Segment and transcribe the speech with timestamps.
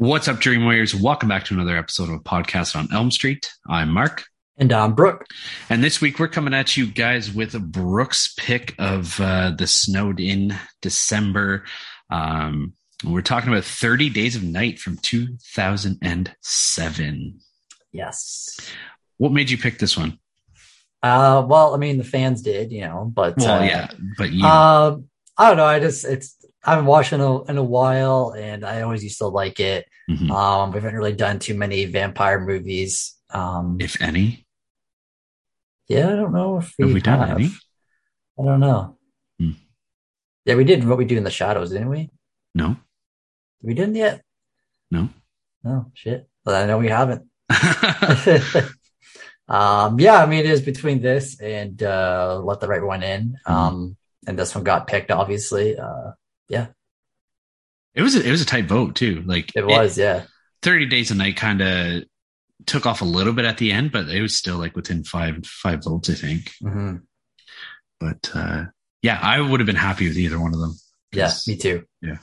[0.00, 0.94] What's up, Dream Warriors?
[0.94, 3.50] Welcome back to another episode of a podcast on Elm Street.
[3.68, 4.26] I'm Mark.
[4.56, 5.26] And I'm Brooke.
[5.68, 9.66] And this week we're coming at you guys with a Brooke's pick of uh, the
[9.66, 11.64] snowed in December.
[12.10, 12.74] Um,
[13.04, 17.40] we're talking about 30 Days of Night from 2007.
[17.90, 18.56] Yes.
[19.16, 20.20] What made you pick this one?
[21.02, 24.44] Uh, well, I mean, the fans did, you know, but Well, uh, yeah, but you.
[24.44, 25.66] Um, I don't know.
[25.66, 29.18] I just it's I haven't watched in a in a while, and I always used
[29.18, 29.86] to like it.
[30.10, 30.30] Mhm.
[30.30, 33.14] Um, we haven't really done too many vampire movies.
[33.30, 34.46] Um, if any,
[35.88, 37.38] yeah, I don't know if we have we done have.
[37.38, 37.50] any?
[38.38, 38.96] I don't know.
[39.38, 39.50] Hmm.
[40.44, 42.10] Yeah, we did what we do in the shadows, didn't we?
[42.54, 42.76] No,
[43.62, 44.22] We didn't yet.
[44.90, 45.10] no.
[45.64, 46.28] Oh shit!
[46.44, 47.28] Well, I know we haven't.
[49.48, 53.36] um, yeah, I mean, it is between this and uh, let the right one in.
[53.46, 53.52] Mm-hmm.
[53.52, 55.78] Um, and this one got picked, obviously.
[55.78, 56.12] Uh,
[56.50, 59.22] it was a, it was a tight vote too.
[59.26, 60.24] Like it was, yeah.
[60.62, 62.04] 30 Days a Night kind of
[62.66, 65.44] took off a little bit at the end, but it was still like within five
[65.46, 66.52] five votes, I think.
[66.60, 66.96] hmm
[68.00, 68.64] But uh,
[69.02, 70.74] yeah, I would have been happy with either one of them.
[71.12, 71.84] Yeah, me too.
[72.02, 72.18] Yeah.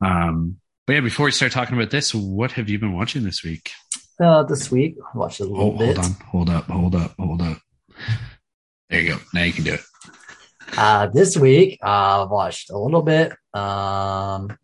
[0.00, 0.56] Um,
[0.86, 3.70] but yeah, before we start talking about this, what have you been watching this week?
[4.20, 5.96] Uh, this week, I watched a little Hold, bit.
[5.96, 7.58] hold on, hold up, hold up, hold up.
[8.90, 9.18] There you go.
[9.32, 9.80] Now you can do it.
[10.76, 13.32] Uh, this week, uh, watched a little bit.
[13.54, 14.56] Um,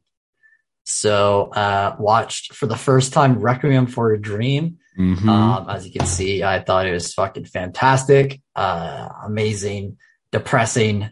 [0.85, 4.79] so, uh, watched for the first time Requiem for a Dream.
[4.99, 5.29] Mhm.
[5.29, 9.99] Um, as you can see, I thought it was fucking fantastic, uh, amazing,
[10.33, 11.11] depressing,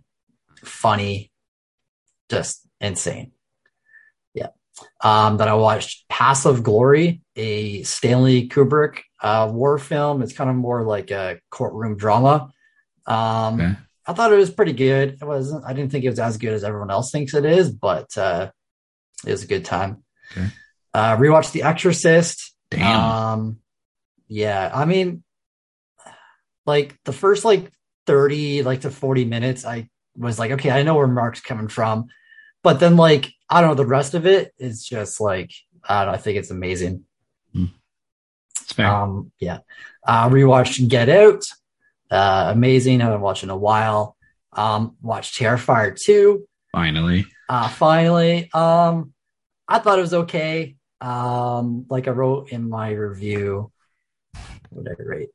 [0.65, 1.31] funny,
[2.31, 3.33] just insane.
[4.35, 4.49] Yeah.
[5.05, 10.23] Um, then I watched Paths of Glory, a Stanley Kubrick uh, war film.
[10.23, 12.51] It's kind of more like a courtroom drama.
[13.07, 13.77] Um, Okay.
[14.07, 15.19] I thought it was pretty good.
[15.21, 15.65] It wasn't.
[15.65, 18.51] I didn't think it was as good as everyone else thinks it is, but uh,
[19.27, 20.05] it was a good time.
[20.33, 20.49] Okay.
[20.95, 22.55] Uh, rewatched The Exorcist.
[22.71, 23.01] Damn.
[23.01, 23.59] Um,
[24.29, 25.23] yeah, I mean,
[26.65, 27.71] like the first like
[28.07, 32.07] 30, like to 40 minutes, I was like, okay, I know where Mark's coming from.
[32.63, 35.53] But then like, I don't know, the rest of it is just like,
[35.89, 37.05] I don't know, I think it's amazing.
[38.61, 38.87] it's fair.
[38.87, 39.59] Um, yeah.
[40.07, 41.45] Uh, rewatched Get Out.
[42.11, 43.01] Uh, amazing.
[43.01, 44.17] I haven't watched in a while.
[44.53, 46.47] Um, watched Terrifier 2.
[46.73, 47.27] Finally.
[47.49, 49.13] Uh, finally, um,
[49.69, 50.77] I thought it was okay.
[51.01, 53.71] Um, like I wrote in my review,
[54.71, 55.29] what did I rate?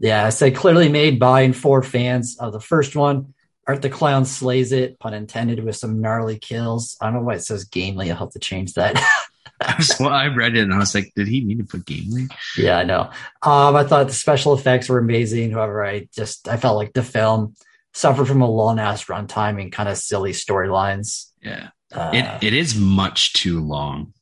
[0.00, 3.34] Yeah, I said clearly made by and for fans of the first one.
[3.66, 6.96] Art the Clown slays it, pun intended, with some gnarly kills.
[7.00, 8.10] I don't know why it says gamely.
[8.10, 9.02] I'll have to change that.
[9.60, 11.86] I, was, well, I read it and I was like, did he mean to put
[11.86, 12.28] Gamely?
[12.56, 13.10] yeah, I know.
[13.42, 15.52] Um, I thought the special effects were amazing.
[15.52, 17.54] However, I just I felt like the film
[17.92, 21.30] suffered from a long ass runtime and kind of silly storylines.
[21.42, 21.68] Yeah.
[21.92, 24.12] Uh, It it is much too long.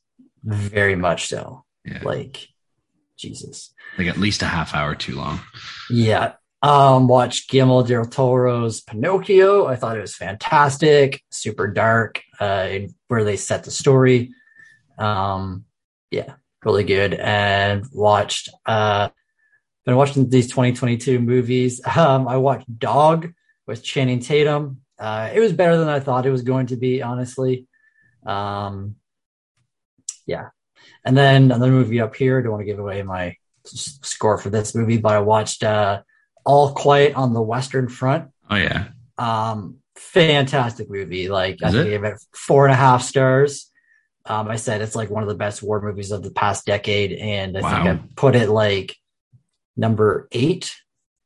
[0.43, 1.65] very much so.
[1.85, 2.01] Yeah.
[2.03, 2.47] Like
[3.17, 3.73] Jesus.
[3.97, 5.39] Like at least a half hour too long.
[5.89, 6.33] Yeah.
[6.61, 9.65] Um, watched Guillermo del Toro's Pinocchio.
[9.65, 12.69] I thought it was fantastic, super dark, uh,
[13.09, 14.31] where they set the story.
[14.97, 15.65] Um,
[16.11, 16.33] yeah,
[16.63, 17.13] really good.
[17.13, 19.09] And watched, uh,
[19.85, 21.81] been watching these 2022 movies.
[21.97, 23.33] Um, I watched Dog
[23.67, 24.81] with Channing Tatum.
[24.97, 27.67] Uh, it was better than I thought it was going to be, honestly.
[28.25, 28.95] Um,
[30.25, 30.49] yeah.
[31.05, 32.39] And then another movie up here.
[32.39, 35.63] I don't want to give away my s- score for this movie, but I watched,
[35.63, 36.01] uh,
[36.45, 38.29] All Quiet on the Western Front.
[38.49, 38.89] Oh yeah.
[39.17, 41.27] Um, fantastic movie.
[41.29, 41.79] Like Is think it?
[41.87, 43.69] I gave it four and a half stars.
[44.25, 47.11] Um, I said it's like one of the best war movies of the past decade,
[47.13, 48.95] and I think I put it like
[49.75, 50.73] number eight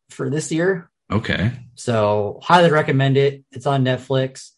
[0.10, 0.90] for this year.
[1.12, 1.52] Okay.
[1.76, 3.44] So highly recommend it.
[3.52, 4.52] It's on Netflix.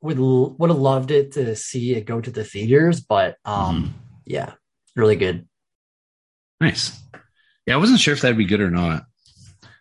[0.00, 3.90] Would would have loved it to see it go to the theaters, but um, Mhm.
[4.24, 4.52] yeah,
[4.96, 5.46] really good.
[6.60, 6.98] Nice.
[7.66, 9.04] Yeah, I wasn't sure if that'd be good or not.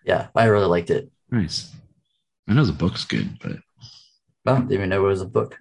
[0.06, 1.10] Yeah, I really liked it.
[1.32, 1.72] Nice.
[2.48, 3.58] I know the book's good, but
[4.46, 5.58] I didn't even know it was a book.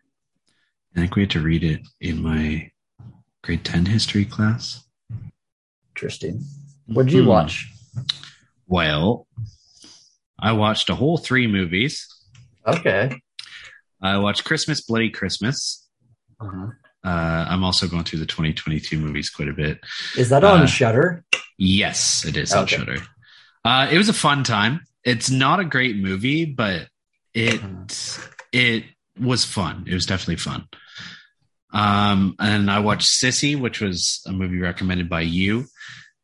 [0.97, 2.71] I think we had to read it in my
[3.43, 4.85] grade 10 history class.
[5.95, 6.45] Interesting.
[6.87, 7.29] What did you Hmm.
[7.29, 7.69] watch?
[8.67, 9.27] Well,
[10.39, 12.07] I watched a whole three movies.
[12.67, 13.21] Okay.
[14.03, 15.87] I watched Christmas, Bloody Christmas.
[16.41, 16.69] Uh-huh.
[17.05, 19.81] Uh, I'm also going through the 2022 movies quite a bit.
[20.17, 21.25] Is that on Uh, Shudder?
[21.59, 23.03] Yes, it is on Shudder.
[23.65, 24.81] Uh, it was a fun time.
[25.05, 26.89] It's not a great movie, but
[27.35, 27.61] it
[28.53, 28.85] it
[29.21, 29.85] was fun.
[29.87, 30.67] It was definitely fun.
[31.73, 35.67] Um, and I watched Sissy, which was a movie recommended by you.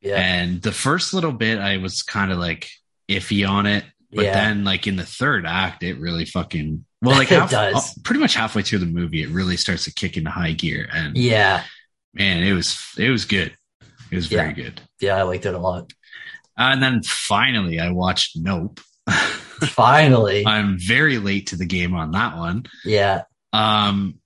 [0.00, 0.16] Yeah.
[0.16, 2.68] And the first little bit, I was kind of like
[3.08, 4.34] iffy on it, but yeah.
[4.34, 7.98] then like in the third act, it really fucking well, like It half, does.
[8.02, 11.16] pretty much halfway through the movie, it really starts to kick into high gear, and
[11.16, 11.62] yeah.
[12.14, 13.56] man, it was it was good.
[14.10, 14.80] It was very good.
[15.00, 15.92] Yeah, I liked it a lot.
[16.56, 18.80] And then finally, I watched Nope.
[19.60, 20.44] Finally.
[20.46, 22.66] I'm very late to the game on that one.
[22.84, 23.22] yeah.
[23.52, 24.18] Um,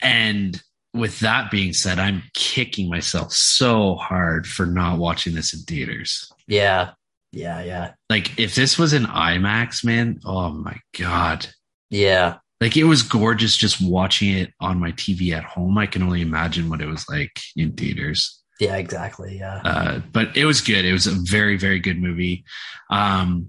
[0.00, 0.62] and
[0.94, 6.30] with that being said, I'm kicking myself so hard for not watching this in theaters.
[6.46, 6.90] Yeah.
[7.32, 7.62] Yeah.
[7.62, 7.92] Yeah.
[8.08, 11.46] Like, if this was in IMAX, man, oh my God.
[11.90, 12.36] Yeah.
[12.60, 15.76] Like, it was gorgeous just watching it on my TV at home.
[15.76, 18.40] I can only imagine what it was like in theaters.
[18.60, 18.76] Yeah.
[18.76, 19.38] Exactly.
[19.38, 19.60] Yeah.
[19.64, 20.84] Uh, but it was good.
[20.84, 22.44] It was a very, very good movie.
[22.90, 23.48] Um,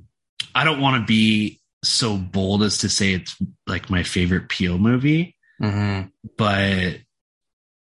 [0.58, 3.36] I don't want to be so bold as to say it's
[3.68, 5.36] like my favorite Peele movie.
[5.60, 6.02] hmm
[6.38, 6.98] but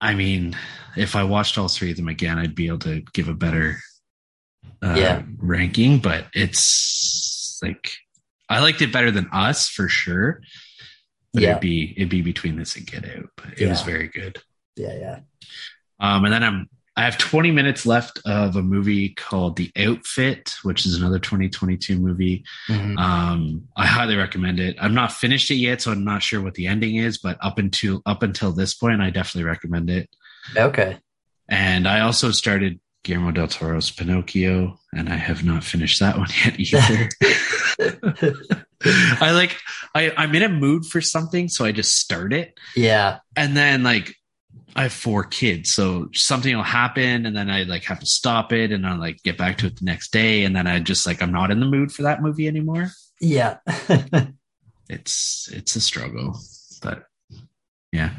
[0.01, 0.57] I mean,
[0.97, 3.79] if I watched all three of them again, I'd be able to give a better
[4.83, 5.23] uh, Yeah.
[5.39, 5.99] ranking.
[5.99, 7.91] But it's like
[8.49, 10.41] I liked it better than Us for sure.
[11.35, 11.51] But Yeah.
[11.51, 13.31] it'd be it'd be between this and Get Out.
[13.37, 14.39] But it was very good.
[14.77, 14.95] Yeah.
[14.99, 15.19] Yeah.
[16.01, 16.69] Um, and then I'm
[16.99, 21.97] I have 20 minutes left of a movie called The Outfit, which is another 2022
[21.97, 22.45] movie.
[22.69, 22.99] Mhm.
[22.99, 24.75] Um, I highly recommend it.
[24.81, 27.61] I'm not finished it yet, so I'm not sure what the ending is, but up
[27.61, 30.11] until up until this point, I definitely recommend it.
[30.57, 30.99] Okay.
[31.49, 36.29] And I also started Guillermo del Toro's Pinocchio, and I have not finished that one
[36.45, 37.09] yet either.
[39.21, 39.57] I like
[39.95, 42.59] I, I'm in a mood for something, so I just start it.
[42.75, 43.19] yeah.
[43.37, 44.17] And then like
[44.77, 48.53] I have four kids, so something will happen and then I like have to stop
[48.53, 50.45] it and I'll like get back to it the next day.
[50.45, 52.91] And then I just like I'm not in the mood for that movie anymore.
[53.21, 53.59] Yeah.
[54.91, 56.39] it's it's a struggle
[56.83, 57.05] but
[57.93, 58.11] yeah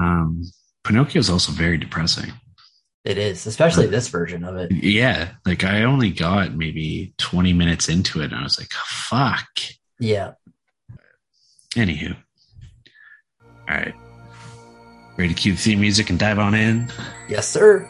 [0.00, 0.42] um
[0.82, 2.32] pinocchio is also very depressing
[3.04, 4.72] it is, especially this version of it.
[4.72, 9.46] yeah like i only got maybe 20 minutes into it and i was like fuck
[10.00, 10.32] Yeah.
[11.76, 12.16] anywho
[13.68, 13.94] all right
[15.16, 16.90] ready to cue the theme music and dive on in
[17.28, 17.88] Yes, sir.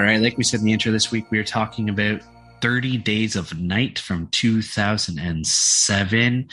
[0.00, 2.22] All right like we said in the intro this week we are talking about
[2.62, 6.48] 30 days of night from 2007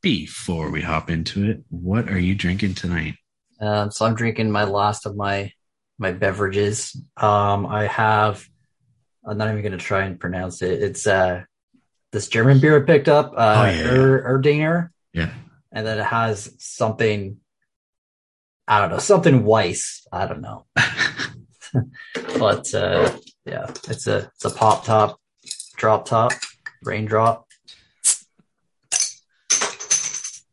[0.00, 3.14] before we hop into it what are you drinking tonight
[3.60, 5.50] Um, so I'm drinking my last of my
[5.98, 6.96] my beverages.
[7.16, 8.46] Um, I have.
[9.26, 10.80] I'm not even going to try and pronounce it.
[10.80, 11.42] It's uh
[12.12, 13.88] this German beer I picked up, uh, Oh, yeah.
[13.90, 15.30] Er, Erdinger, yeah
[15.72, 17.38] and then it has something.
[18.68, 20.06] I don't know something Weiss.
[20.12, 20.66] I don't know,
[22.38, 25.18] but uh, yeah, it's a it's a pop top,
[25.76, 26.32] drop top,
[26.82, 27.46] raindrop.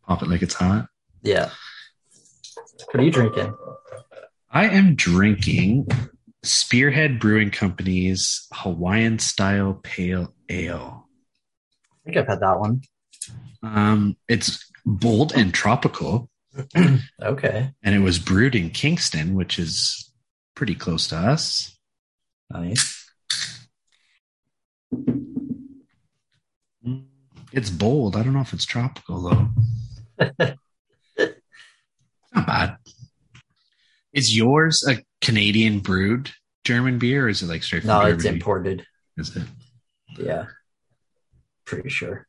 [0.07, 0.87] pop it like it's hot
[1.21, 1.51] Yeah.
[2.91, 3.55] What are you drinking?
[4.51, 5.87] I am drinking
[6.43, 11.07] Spearhead Brewing Company's Hawaiian style pale ale.
[11.91, 12.81] I think I've had that one.
[13.61, 16.29] Um, it's bold and tropical,
[17.21, 20.08] Okay, and it was brewed in Kingston, which is
[20.55, 21.77] pretty close to us.
[22.51, 23.09] nice.
[26.85, 27.05] Mm,
[27.51, 28.15] It's bold.
[28.15, 29.21] I don't know if it's tropical
[30.17, 30.35] though.
[32.33, 32.77] Not bad.
[34.13, 36.31] Is yours a Canadian brewed
[36.63, 38.13] German beer, or is it like straight from No, Germany?
[38.15, 38.85] it's imported.
[39.17, 39.43] Is it
[40.17, 40.45] Yeah,
[41.65, 42.27] pretty sure.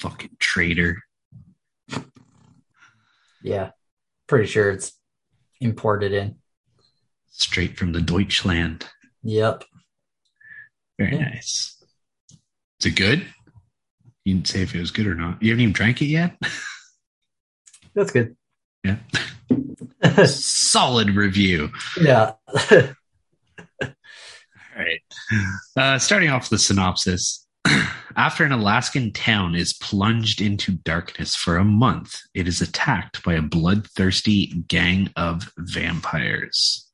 [0.00, 1.02] fucking traitor?
[3.42, 3.70] Yeah,
[4.28, 4.92] pretty sure it's
[5.60, 6.36] imported in.
[7.32, 8.86] Straight from the Deutschland.
[9.22, 9.64] Yep.
[10.98, 11.28] Very Yeah.
[11.30, 11.82] nice.
[12.80, 13.26] Is it good?
[14.24, 15.42] You didn't say if it was good or not.
[15.42, 16.36] You haven't even drank it yet?
[17.94, 18.36] That's good.
[18.84, 18.98] Yeah.
[20.26, 21.70] Solid review.
[22.00, 22.32] yeah.
[23.82, 25.00] All right.
[25.76, 27.46] Uh, starting off the synopsis.
[28.16, 33.34] After an Alaskan town is plunged into darkness for a month, it is attacked by
[33.34, 36.88] a bloodthirsty gang of vampires.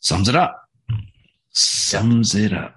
[0.00, 0.62] Sums it up.
[1.50, 2.76] Sums it up.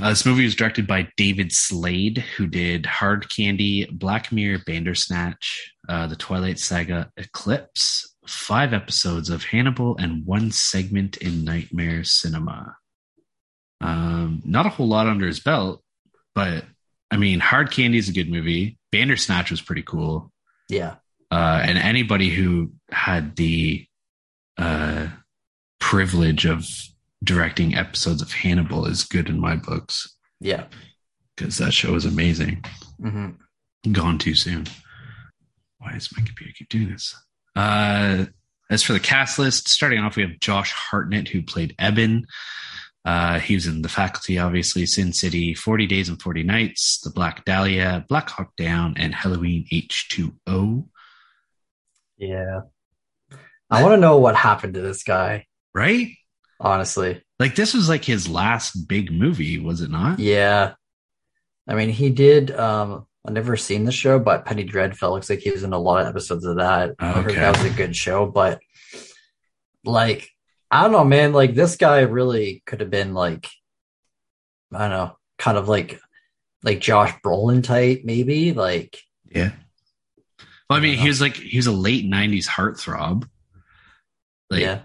[0.00, 5.72] Uh, this movie was directed by David Slade, who did Hard Candy, Black Mirror, Bandersnatch,
[5.88, 12.76] uh, The Twilight Saga, Eclipse, five episodes of Hannibal, and one segment in Nightmare Cinema.
[13.80, 15.82] Um, not a whole lot under his belt,
[16.34, 16.64] but
[17.10, 18.78] I mean, Hard Candy is a good movie.
[18.92, 20.30] Bandersnatch was pretty cool.
[20.68, 20.96] Yeah.
[21.30, 23.86] Uh, and anybody who had the
[24.58, 25.08] uh,
[25.78, 26.66] privilege of
[27.24, 30.64] directing episodes of Hannibal is good in my books Yeah.
[31.36, 32.64] because that show is amazing.
[33.00, 33.30] hmm
[33.92, 34.66] Gone too soon.
[35.78, 37.14] Why does my computer keep doing this?
[37.54, 38.26] Uh,
[38.68, 42.26] as for the cast list, starting off, we have Josh Hartnett, who played Eben.
[43.04, 47.10] Uh, he was in The Faculty, obviously, Sin City, 40 Days and 40 Nights, The
[47.10, 50.88] Black Dahlia, Black Hawk Down, and Halloween H2O.
[52.18, 52.62] Yeah.
[53.70, 56.08] I want to know what happened to this guy, Right?
[56.58, 57.22] honestly.
[57.38, 60.18] Like, this was like his last big movie, was it not?
[60.18, 60.72] Yeah.
[61.68, 62.50] I mean, he did.
[62.50, 65.78] Um, I've never seen the show, but Penny Dreadful looks like he was in a
[65.78, 66.92] lot of episodes of that.
[66.98, 67.40] I heard Okay.
[67.40, 68.60] that was a good show, but
[69.84, 70.30] like,
[70.70, 71.34] I don't know, man.
[71.34, 73.46] Like, this guy really could have been like,
[74.72, 76.00] I don't know, kind of like,
[76.62, 78.54] like Josh Brolin type, maybe.
[78.54, 78.98] Like,
[79.30, 79.52] Yeah.
[80.70, 81.02] Well, I mean, Yeah.
[81.02, 83.28] he was like, he was a late 90s heartthrob.
[84.48, 84.82] Like, yeah.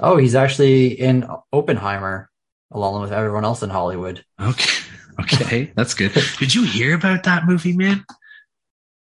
[0.00, 2.30] Oh, he's actually in Oppenheimer
[2.70, 4.24] along with everyone else in Hollywood.
[4.40, 4.84] Okay.
[5.20, 5.72] Okay.
[5.74, 6.12] That's good.
[6.38, 8.04] Did you hear about that movie, man?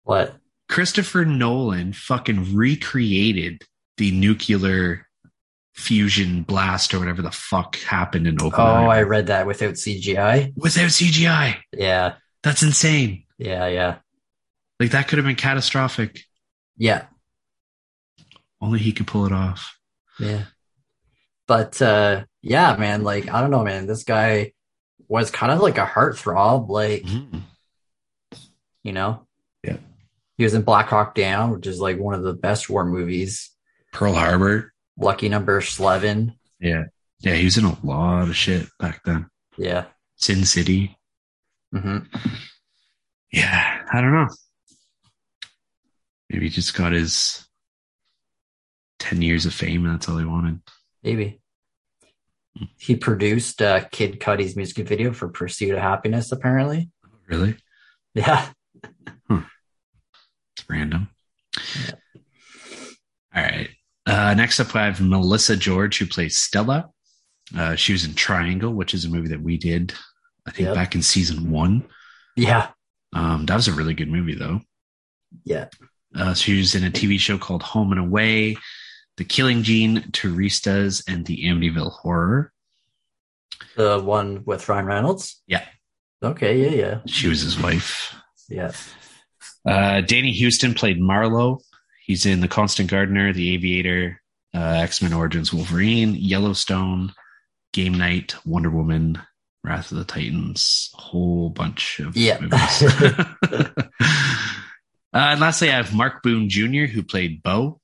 [0.04, 0.36] What?
[0.70, 3.64] Christopher Nolan fucking recreated
[3.98, 5.08] the nuclear
[5.74, 8.88] fusion blast or whatever the fuck happened in Oppenheimer.
[8.88, 10.54] Oh, I read that without CGI.
[10.56, 11.58] without CGI.
[11.74, 12.16] Yeah.
[12.44, 13.26] That's insane.
[13.38, 13.68] Yeah.
[13.68, 13.98] Yeah.
[14.80, 16.22] Like that could have been catastrophic.
[16.78, 17.06] Yeah.
[18.62, 19.78] Only he could pull it off.
[20.20, 20.44] Yeah.
[21.48, 23.88] But uh yeah, man, like I don't know, man.
[23.88, 24.54] This guy
[25.08, 27.42] was kind of like a heartthrob, like, Mhm.
[28.84, 29.28] you know.
[29.64, 29.78] Yeah.
[30.38, 33.52] He was in Black Hawk Down, which is like one of the best war movies.
[33.94, 34.74] Pearl Harbor.
[34.98, 36.34] Lucky Number Slevin.
[36.60, 36.86] Yeah.
[37.20, 39.28] Yeah, he was in a lot of shit back then.
[39.58, 39.86] Yeah.
[40.18, 40.98] Sin City.
[41.74, 42.00] Mm-hmm.
[43.32, 44.28] Yeah, I don't know.
[46.30, 47.48] Maybe he just got his
[49.00, 50.62] 10 years of fame and that's all he wanted.
[51.06, 51.40] Maybe.
[52.78, 56.90] He produced uh Kid Cudi's music video for Pursuit of Happiness, apparently.
[57.28, 57.56] Really?
[58.14, 58.50] Yeah.
[60.58, 61.10] It's random.
[61.76, 61.92] Yeah.
[63.36, 63.70] All right.
[64.06, 66.90] Uh, next up, I have Melissa George, who plays Stella.
[67.58, 69.94] Uh, she was in Triangle, which is a movie that we did,
[70.48, 70.76] I think, Yep.
[70.76, 71.84] back in season one.
[72.38, 72.70] Yeah.
[73.12, 74.62] Um, that was a really good movie, though.
[75.44, 75.66] Yeah.
[76.16, 78.56] Uh, she was in a TV show called Home and Away,
[79.18, 82.52] The Killing Gene, Turistas, and The Amityville Horror.
[83.78, 85.42] The one with Ryan Reynolds.
[85.48, 85.66] Yeah.
[86.24, 87.00] Okay, yeah, yeah.
[87.06, 88.14] She was his wife.
[88.50, 88.72] Yeah.
[89.66, 91.60] Uh, Danny Huston played Marlowe.
[92.06, 94.22] He's in The Constant Gardener, The Aviator,
[94.54, 97.14] uh, X Men Origins Wolverine, Yellowstone,
[97.74, 99.22] Game Night, Wonder Woman,
[99.64, 102.40] Wrath of the Titans, a whole bunch of Yeah.
[102.40, 102.84] movies.
[103.52, 103.84] uh,
[105.14, 107.80] and lastly, I have Mark Boone Jr., who played Bo.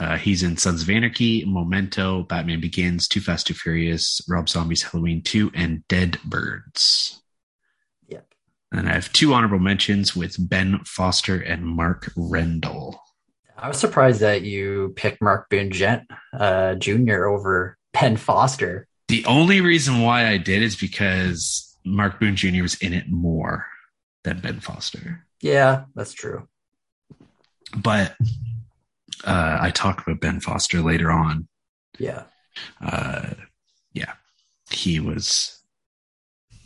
[0.00, 4.82] Uh, he's in Sons of Anarchy, Memento, Batman Begins, Too Fast, Too Furious, Rob Zombie's
[4.82, 7.22] Halloween 2, and Dead Birds.
[8.08, 8.26] Yep.
[8.72, 12.96] And I have two honorable mentions with Ben Foster and Mark Rendall.
[13.56, 17.26] I was surprised that you picked Mark Boone Gent, uh, Jr.
[17.26, 18.88] over Ben Foster.
[19.08, 22.62] The only reason why I did is because Mark Boone Jr.
[22.62, 23.66] was in it more
[24.24, 25.24] than Ben Foster.
[25.40, 26.48] Yeah, that's true.
[27.76, 28.16] But
[29.24, 31.48] uh, I talk about Ben Foster later on.
[31.98, 32.24] Yeah.
[32.80, 33.30] Uh,
[33.92, 34.12] yeah,
[34.70, 35.60] he was,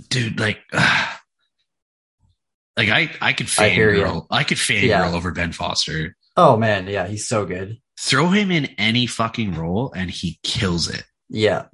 [0.09, 0.39] dude.
[0.39, 1.07] Like, uh,
[2.77, 4.27] like I, I could I fangirl.
[4.31, 5.13] I, could fangirl Yeah.
[5.13, 6.17] over Ben Foster.
[6.37, 7.79] Oh man, yeah, he's so good.
[7.99, 11.05] Throw him in any fucking role, and he kills it.
[11.29, 11.67] Yeah.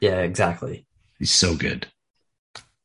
[0.00, 0.86] Yeah, exactly.
[1.18, 1.88] He's so good.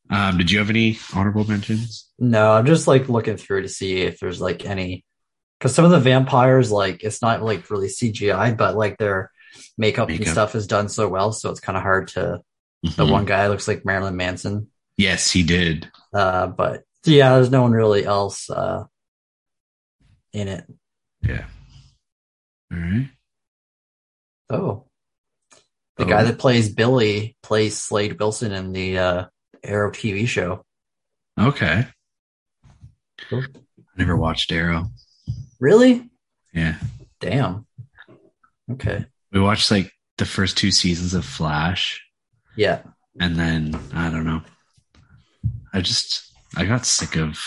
[0.10, 2.10] Um, did you have any honorable mentions?
[2.20, 5.06] No, I'm just like looking through to see if there's like any
[5.64, 9.32] because some of the vampires, like it's not like really CGI, but like their
[9.78, 12.42] makeup, and stuff is done so well, so it's kind of hard to.
[12.84, 13.12] The Mhm.
[13.12, 15.90] one guy looks like Marilyn Manson, Yes, he did.
[16.14, 18.84] uh, but yeah, there's no one really else uh,
[20.34, 20.66] in it.
[21.22, 21.46] Yeah.
[22.70, 23.10] All right.
[24.50, 24.86] Oh,
[25.96, 26.08] the Oh.
[26.08, 29.26] guy that plays Billy plays Slade Wilson in the uh,
[29.64, 30.66] Arrow TV show.
[31.40, 31.88] Okay.
[33.30, 33.44] Cool.
[33.46, 34.92] I never watched Arrow.
[35.64, 36.10] Really?
[36.54, 36.76] Yeah.
[37.22, 37.66] Damn.
[38.70, 39.06] Okay.
[39.32, 42.04] We watched like the first two seasons of Flash,
[42.58, 42.82] Yeah.
[43.18, 44.42] and then I don't know.
[45.74, 47.40] I just I got sick of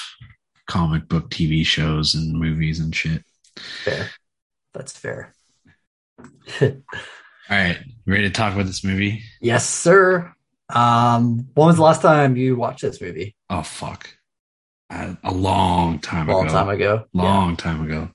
[0.66, 3.22] comic book TV shows and movies and shit.
[3.84, 4.08] Fair.
[4.72, 5.34] That's fair.
[6.62, 6.72] All
[7.50, 9.22] right, ready to talk about this movie?
[9.42, 10.32] Yes, sir.
[10.70, 13.36] Um, when was the last time you watched this movie?
[13.50, 14.08] Oh fuck,
[14.90, 16.52] a, a long time Long ago.
[16.54, 17.04] Long time ago.
[17.12, 18.10] Long time ago.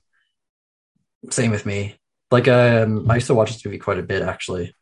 [1.30, 1.96] Same with me.
[2.30, 4.74] Like, um, I used to watch this movie quite a bit, actually.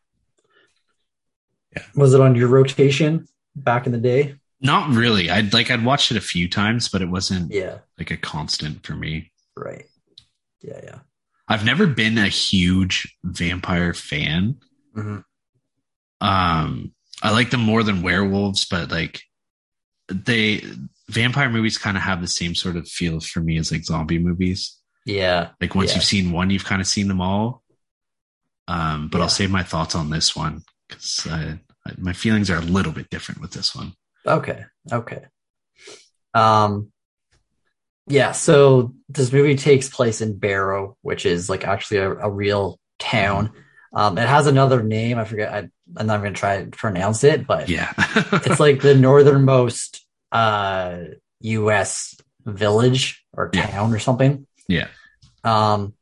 [1.75, 1.83] Yeah.
[1.95, 4.35] Was it on your rotation back in the day?
[4.61, 5.29] Not really.
[5.29, 7.79] I'd like I'd watched it a few times, but it wasn't Yeah.
[7.97, 9.31] like a constant for me.
[9.55, 9.85] Right.
[10.61, 10.79] Yeah.
[10.83, 10.99] Yeah.
[11.47, 14.57] I've never been a huge vampire fan.
[14.93, 15.19] hmm
[16.21, 16.93] Um,
[17.23, 19.21] I like them more than werewolves, but like
[20.07, 20.63] they
[21.11, 24.19] vampire movies kind of have the same sort of feel for me as like zombie
[24.19, 24.77] movies.
[25.05, 25.49] Yeah.
[25.59, 25.95] Like once Yeah.
[25.95, 27.63] you've seen one, you've kind of seen them all.
[28.67, 29.23] Um, but Yeah.
[29.23, 31.27] I'll save my thoughts on this one because
[31.97, 33.93] my feelings are a little bit different with this one.
[34.25, 34.63] Okay.
[34.91, 35.23] Okay.
[36.33, 36.91] Um
[38.07, 42.79] yeah, so this movie takes place in Barrow, which is like actually a, a real
[42.99, 43.51] town.
[43.93, 45.17] Um it has another name.
[45.17, 48.95] I forget I I'm not gonna try to pronounce it, but Yeah, it's like the
[48.95, 50.97] northernmost uh
[51.41, 53.67] US village or Yeah.
[53.67, 54.47] town or something.
[54.67, 54.87] yeah,
[55.43, 55.93] Um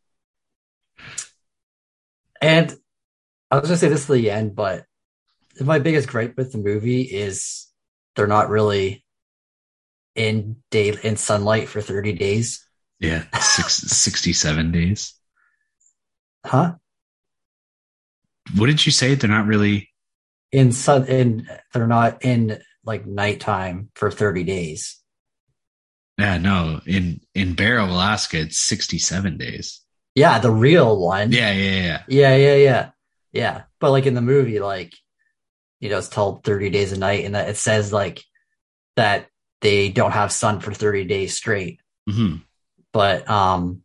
[2.41, 2.75] and
[3.51, 4.86] I was gonna say this at the end, but
[5.59, 7.67] my biggest gripe with the movie is
[8.15, 9.03] they're not really
[10.15, 12.65] in day in sunlight for 30 days.
[13.00, 13.24] yeah.
[13.39, 15.13] Six, 67 days.
[16.45, 16.75] Huh?
[18.55, 19.15] What did you say?
[19.15, 19.89] They're not really.
[20.51, 22.59] In sun in they're not in
[22.89, 25.00] like nighttime for 30 days.
[26.17, 26.81] Yeah, no.
[26.86, 29.81] In in Barrow, Alaska, it's 67 days.
[30.15, 31.31] Yeah, the real one.
[31.31, 32.03] Yeah, yeah, yeah.
[32.10, 32.89] Yeah, yeah, yeah.
[33.31, 33.62] Yeah.
[33.79, 34.91] But like in the movie, like,
[35.79, 38.22] you know, it's told 30 days a night and that it says like
[38.98, 39.27] that
[39.62, 41.79] they don't have sun for 30 days straight.
[42.10, 42.38] hmm
[42.91, 43.84] But um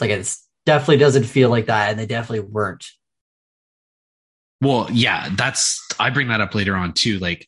[0.00, 2.84] like it's definitely doesn't feel like that and they definitely weren't.
[4.60, 7.18] Well, yeah, that's I bring that up later on too.
[7.18, 7.46] Like,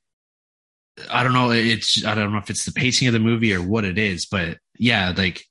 [1.11, 3.63] I don't know, it's I don't know if it's the pacing of the movie or
[3.63, 5.43] what it is, but yeah, like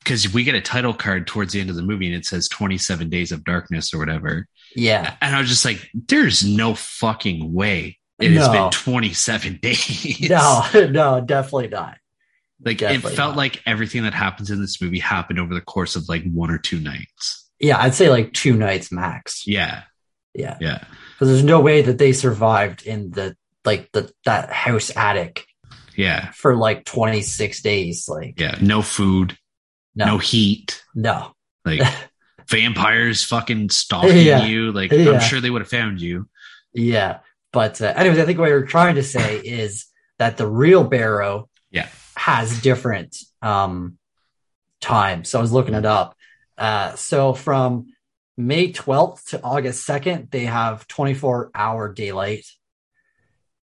[0.00, 2.48] because we get a title card towards the end of the movie and it says
[2.48, 5.14] 27 days of darkness or whatever, Yeah.
[5.22, 10.28] and I was just like, there's no fucking way it has been 27 days.
[10.28, 11.98] No, no, definitely not.
[12.64, 13.36] like definitely it felt not.
[13.36, 16.58] like everything that happens in this movie happened over the course of like one or
[16.58, 17.48] two nights.
[17.60, 19.46] Yeah, I'd say like two nights max.
[19.46, 19.82] Yeah,
[20.34, 20.56] Yeah.
[20.60, 20.82] yeah,
[21.14, 25.46] Because there's no way that they survived in the like the that house attic
[25.96, 28.08] yeah, for like 26 days.
[28.08, 28.56] Like yeah.
[28.62, 29.36] No food,
[29.94, 30.82] no, no, heat.
[30.94, 31.32] no.
[31.64, 31.80] like
[32.48, 34.44] vampires fucking stalking Yeah.
[34.44, 34.72] you.
[34.72, 35.10] Like Yeah.
[35.12, 36.28] I'm sure they would have found you.
[36.72, 37.18] Yeah.
[37.52, 39.86] But uh, anyways, I think what you're trying to say is
[40.18, 41.88] that the real Barrow Yeah.
[42.16, 43.98] has different um
[44.80, 45.28] times.
[45.28, 46.16] So I was looking it up.
[46.58, 47.86] Uh so from
[48.36, 52.46] May 12th to August 2nd, they have 24 hour daylight.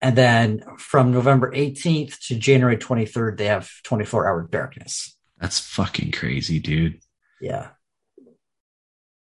[0.03, 5.15] And then from November 18th to January 23rd, they have 24 hour darkness.
[5.39, 6.99] That's fucking crazy, dude.
[7.39, 7.69] Yeah.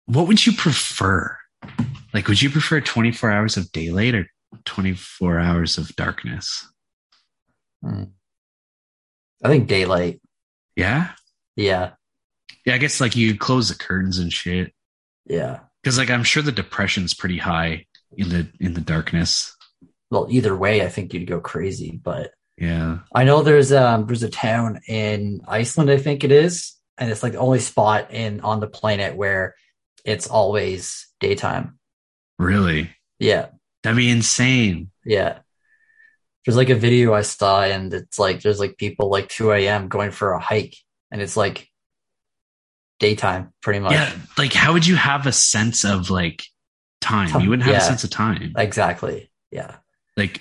[0.04, 1.38] What would you prefer?
[2.12, 4.28] Like, would you prefer 24 hours of daylight or
[4.66, 6.68] 24 hours of darkness?
[7.82, 8.04] Hmm.
[9.42, 10.20] I think daylight.
[10.76, 11.12] Yeah.
[11.56, 11.92] Yeah.
[12.66, 12.74] Yeah.
[12.74, 14.74] I guess like you close the curtains and shit.
[15.24, 15.60] Yeah.
[15.84, 19.55] Cause like I'm sure the depression's pretty high in the in the darkness.
[20.10, 22.98] Well, either way, I think you'd go crazy, but Yeah.
[23.14, 27.22] I know there's um there's a town in Iceland, I think it is, and it's
[27.22, 29.54] like the only spot in on the planet where
[30.04, 31.78] it's always daytime.
[32.38, 32.90] Really?
[33.18, 33.46] Yeah,
[33.82, 34.90] That'd be insane.
[35.04, 35.38] yeah.
[36.44, 39.88] There's like a video I saw, and it's like there's like people like 2 a.m.
[39.88, 40.76] going for a hike,
[41.10, 41.68] and it's like
[43.00, 43.92] daytime, pretty much.
[43.92, 44.12] Yeah.
[44.38, 46.44] Like, how would you have a sense of like
[47.00, 47.28] time?
[47.30, 47.80] Time, You wouldn't have yeah.
[47.80, 48.52] a sense of time.
[48.56, 49.28] Exactly.
[49.50, 49.76] Yeah.
[50.16, 50.40] Like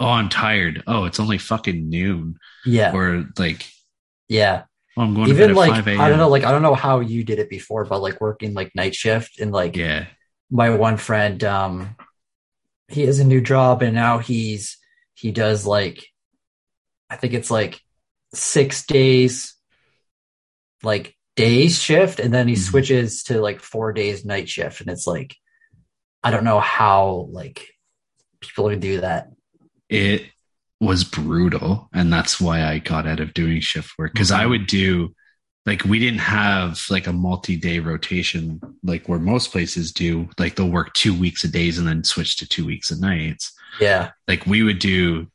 [0.00, 2.92] oh i'm tired oh it's only fucking noon Yeah.
[2.94, 3.68] or like
[4.28, 4.64] yeah.
[4.96, 6.62] oh i'm going Even to bed like at 5 I don't know, like I don't
[6.62, 10.06] know how you did it before, but like working like night shift and like yeah
[10.50, 11.96] my one friend um
[12.88, 14.76] he has a new job and now he's
[15.14, 16.04] he does like
[17.08, 17.80] i think it's like
[18.34, 19.54] six days
[20.82, 22.58] like days shift and then he Mhm.
[22.58, 25.34] switches to like four days night shift and it's like
[26.22, 27.68] i don't know how like
[28.42, 29.28] people can do that.
[29.88, 30.26] It
[30.80, 34.48] was brutal and that's why i got out of doing shift work because i Mhm.
[34.50, 35.14] would do
[35.64, 40.68] like we didn't have like a multi-day rotation like where most places do like they'll
[40.68, 43.52] work two weeks of days and then switch to two weeks of nights.
[43.80, 44.10] Yeah.
[44.26, 45.28] Like we would do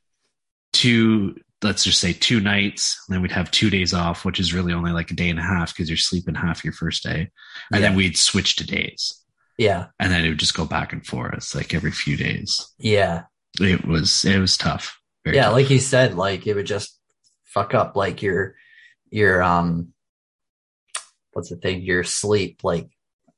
[0.73, 4.53] two let's just say two nights and then we'd have two days off which is
[4.53, 7.29] really only like a day and a half because you're sleeping half your first day.
[7.71, 7.87] And Yeah.
[7.87, 9.23] then we'd switch to days
[9.57, 9.87] Yeah.
[9.99, 12.71] and then it would just go back and forth like every few days.
[12.77, 13.23] Yeah.
[13.59, 14.99] It was it was tough.
[15.25, 15.53] Yeah, tough.
[15.53, 16.97] like you said, like it would just
[17.45, 18.55] fuck up like your
[19.09, 19.93] your um
[21.33, 21.81] what's the thing?
[21.81, 22.89] Your sleep, like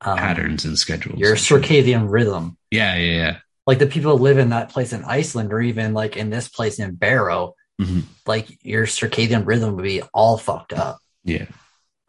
[0.02, 1.20] um, patterns and schedules.
[1.20, 2.58] your circadian rhythm.
[2.72, 3.38] Yeah, yeah, yeah.
[3.68, 6.48] Like the people who live in that place in Iceland or even like in this
[6.50, 8.04] place in Barrow, Mhm.
[8.26, 11.00] like your circadian rhythm would be all fucked up.
[11.24, 11.46] Yeah.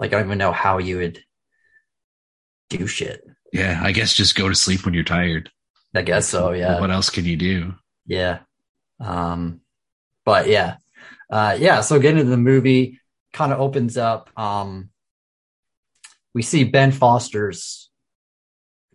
[0.01, 1.23] Like I don't even know how you would
[2.71, 3.23] do shit.
[3.53, 3.81] Yeah.
[3.83, 5.51] I guess just go to sleep when you're tired.
[5.95, 6.81] I guess so, yeah.
[6.81, 7.75] What else can you do?
[8.07, 8.41] Yeah.
[9.01, 9.61] Um,
[10.25, 10.77] but yeah.
[11.29, 11.81] Uh, yeah.
[11.81, 13.01] So getting into the movie
[13.33, 14.31] kind of opens up.
[14.39, 14.91] Um,
[16.33, 17.91] we see Ben Foster's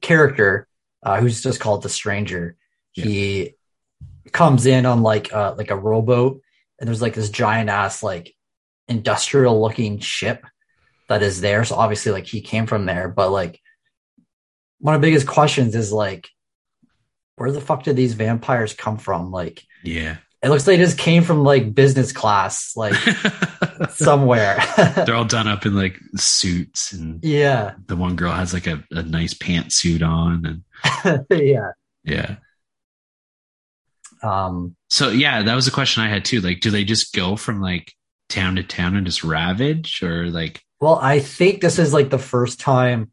[0.02, 0.68] character,
[1.04, 2.56] uh, who's just called the stranger.
[2.94, 3.56] He
[4.32, 6.42] comes in on like, uh, like a rowboat
[6.80, 8.34] and there's like this giant ass, like
[8.88, 10.46] industrial looking ship
[11.10, 11.66] that is there.
[11.66, 13.60] So obviously like he came from there, but like
[14.80, 16.30] one of the biggest questions is like,
[17.38, 19.32] where the fuck did these vampires come from?
[19.32, 20.18] Like, Yeah.
[20.42, 22.94] it looks like it just came from like business class, like
[23.90, 24.58] somewhere.
[25.06, 28.84] They're all done up in like suits, and yeah, the one girl has like a,
[28.92, 30.64] a nice pantsuit on,
[31.04, 31.72] and yeah.
[32.04, 32.36] yeah.
[34.24, 36.42] Um, So yeah, that was a question I had too.
[36.42, 37.92] Like, do they just go from like
[38.30, 42.18] town to town and just ravage, or like, well, I think this is like the
[42.20, 43.12] first time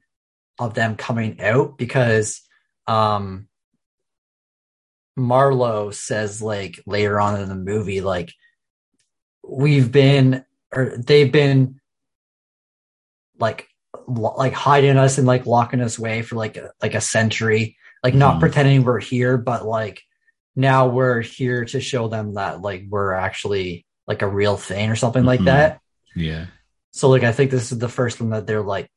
[0.59, 2.41] of them coming out because
[2.87, 3.49] um
[5.17, 8.33] Marlowe says like later on in the movie, like
[9.47, 11.81] we've been or they've been
[13.39, 13.69] like
[14.07, 17.77] lo- like hiding us and like locking us away for like a, like a century,
[18.03, 18.41] like not Mhm.
[18.41, 20.01] pretending we're here, but like
[20.57, 24.97] now we're here to show them that like we're actually like a real thing or
[24.97, 25.47] something like Mhm.
[25.47, 25.81] that.
[26.15, 26.47] yeah,
[26.93, 28.91] So like I think this is the first one that they're like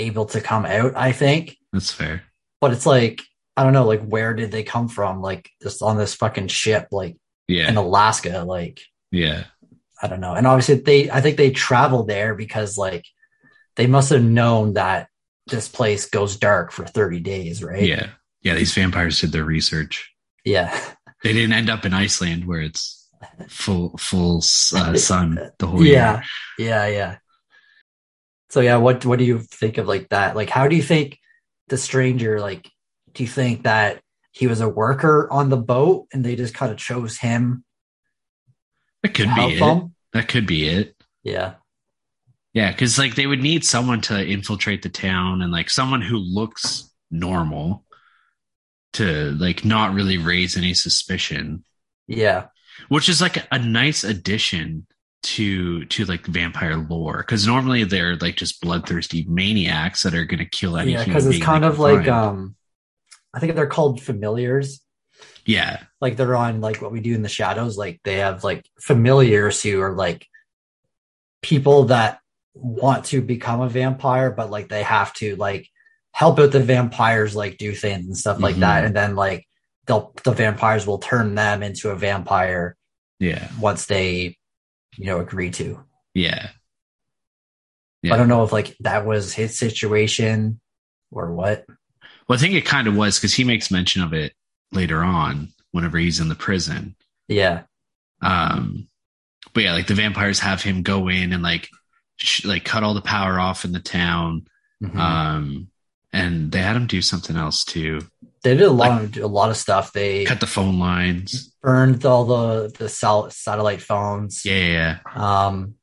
[0.00, 1.56] able to come out, I think.
[1.72, 2.22] that's fair.
[2.60, 3.22] But it's like
[3.56, 5.20] I don't know, like where did they come from?
[5.20, 7.16] Like just on this fucking ship, like
[7.48, 9.44] Yeah, in Alaska, like yeah,
[10.02, 10.34] I don't know.
[10.34, 13.04] And obviously they I think they traveled there because like
[13.76, 15.08] they must have known that
[15.46, 17.82] this place goes dark for 30 days, right?
[17.82, 18.08] yeah,
[18.42, 18.54] yeah.
[18.54, 20.10] These vampires did their research.
[20.44, 20.70] Yeah.
[21.22, 23.06] They didn't end up in Iceland where it's
[23.48, 26.22] full full uh, sun the whole yeah.
[26.58, 26.68] year.
[26.70, 27.16] Yeah, yeah.
[28.50, 30.36] So yeah, what what do you think of like that?
[30.36, 31.18] Like how do you think
[31.68, 32.68] the stranger like
[33.14, 34.00] do you think that
[34.32, 37.64] he was a worker on the boat and they just kind of chose him
[39.02, 39.60] That could be it.
[39.60, 39.94] them?
[40.12, 40.94] That could be it.
[41.22, 41.54] Yeah.
[42.52, 46.16] Yeah, because like they would need someone to infiltrate the town and like someone who
[46.16, 47.84] looks normal
[48.94, 51.64] to like not really raise any suspicion,
[52.08, 52.46] Yeah.
[52.88, 54.86] which is like a nice addition
[55.22, 57.18] to to like vampire lore.
[57.18, 60.92] Because normally they're like just bloodthirsty maniacs that are going to kill any.
[60.92, 62.08] Yeah, because it's kind of like find.
[62.08, 62.56] um
[63.34, 64.80] I think they're called familiars.
[65.44, 67.76] yeah, Like they're on like what we do in the shadows.
[67.78, 70.26] Like they have like familiars who are like
[71.42, 72.20] people that
[72.54, 75.68] want to become a vampire, but like they have to like
[76.12, 78.60] help out the vampires like do things and stuff like Mhm.
[78.60, 78.84] that.
[78.84, 79.46] And then like
[79.86, 82.76] they'll the vampires will turn them into a vampire
[83.20, 84.38] yeah, once they,
[85.00, 85.82] you know, agree to.
[86.14, 86.50] yeah,
[88.04, 90.60] I don't know if like that was his situation
[91.10, 91.64] or what.
[92.28, 94.32] Well, I think it kind of was because he makes mention of it
[94.72, 96.94] later on whenever he's in the prison.
[97.28, 97.62] Yeah.
[98.22, 98.88] Um,
[99.52, 101.68] but yeah, like the vampires have him go in and like
[102.16, 104.46] sh- like cut all the power off in the town.
[104.82, 104.96] Mhm.
[104.96, 105.68] Um,
[106.12, 108.00] and they had him do something else too.
[108.42, 109.92] They did a lot of a lot of stuff.
[109.92, 111.54] They Cut the phone lines.
[111.62, 114.44] burned all the the sal- satellite phones.
[114.44, 115.74] Yeah, yeah, Um,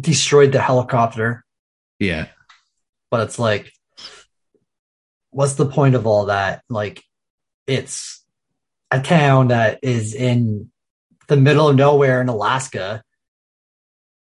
[0.00, 1.44] destroyed the helicopter.
[1.98, 2.26] yeah.
[3.10, 3.72] But it's like,
[5.30, 6.62] what's the point of all that?
[6.68, 7.02] Like,
[7.66, 8.24] it's
[8.90, 10.70] a town that is in
[11.28, 13.02] the middle of nowhere in Alaska.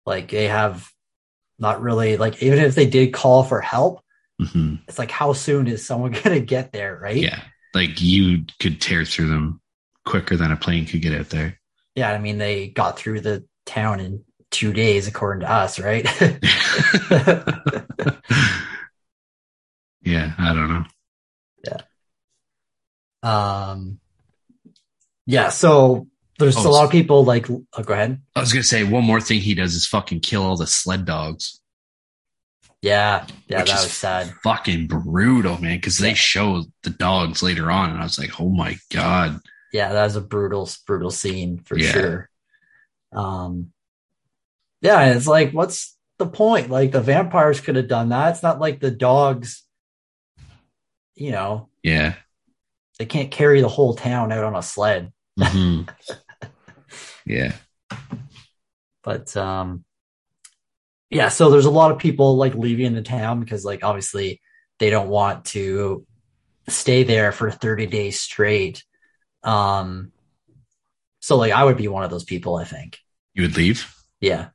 [0.06, 0.88] Like they have
[1.58, 4.00] not really like even if they did call for help,
[4.40, 7.16] hmm it's like how soon is someone gonna get there, right?
[7.16, 7.40] Yeah.
[7.74, 9.60] Like you could tear through them
[10.04, 11.58] quicker than a plane could get out there.
[11.94, 16.04] Yeah, I mean they got through the town in two days according to us, right?
[20.02, 20.84] yeah, I don't know.
[21.64, 21.80] Yeah.
[23.22, 23.98] Um
[25.26, 26.06] yeah, so
[26.38, 28.20] there's Oh, a lot of people like oh, go ahead.
[28.34, 31.04] I was gonna say one more thing he does is fucking kill all the sled
[31.04, 31.60] dogs.
[32.82, 34.32] Yeah, yeah, that was sad.
[34.44, 35.76] Fucking brutal, man.
[35.78, 39.40] Because they show the dogs later on, and I was like, oh my god.
[39.72, 41.90] Yeah, that was a brutal, brutal scene for Yeah.
[41.92, 42.30] sure.
[43.12, 43.72] Um
[44.82, 46.70] yeah, and it's like, what's the point?
[46.70, 48.30] Like the vampires could have done that.
[48.34, 49.62] It's not like the dogs
[51.14, 52.14] you know, Yeah.
[52.98, 55.12] they can't carry the whole town out on a sled.
[55.38, 55.88] Mhm.
[57.26, 57.52] yeah.
[59.02, 59.84] But um
[61.10, 64.40] yeah, so there's a lot of people like leaving the town because like obviously
[64.78, 66.04] they don't want to
[66.68, 68.84] stay there for 30 days straight.
[69.42, 70.12] Um
[71.20, 72.98] so like I would be one of those people, I think.
[73.34, 73.92] You would leave?
[74.20, 74.48] Yeah.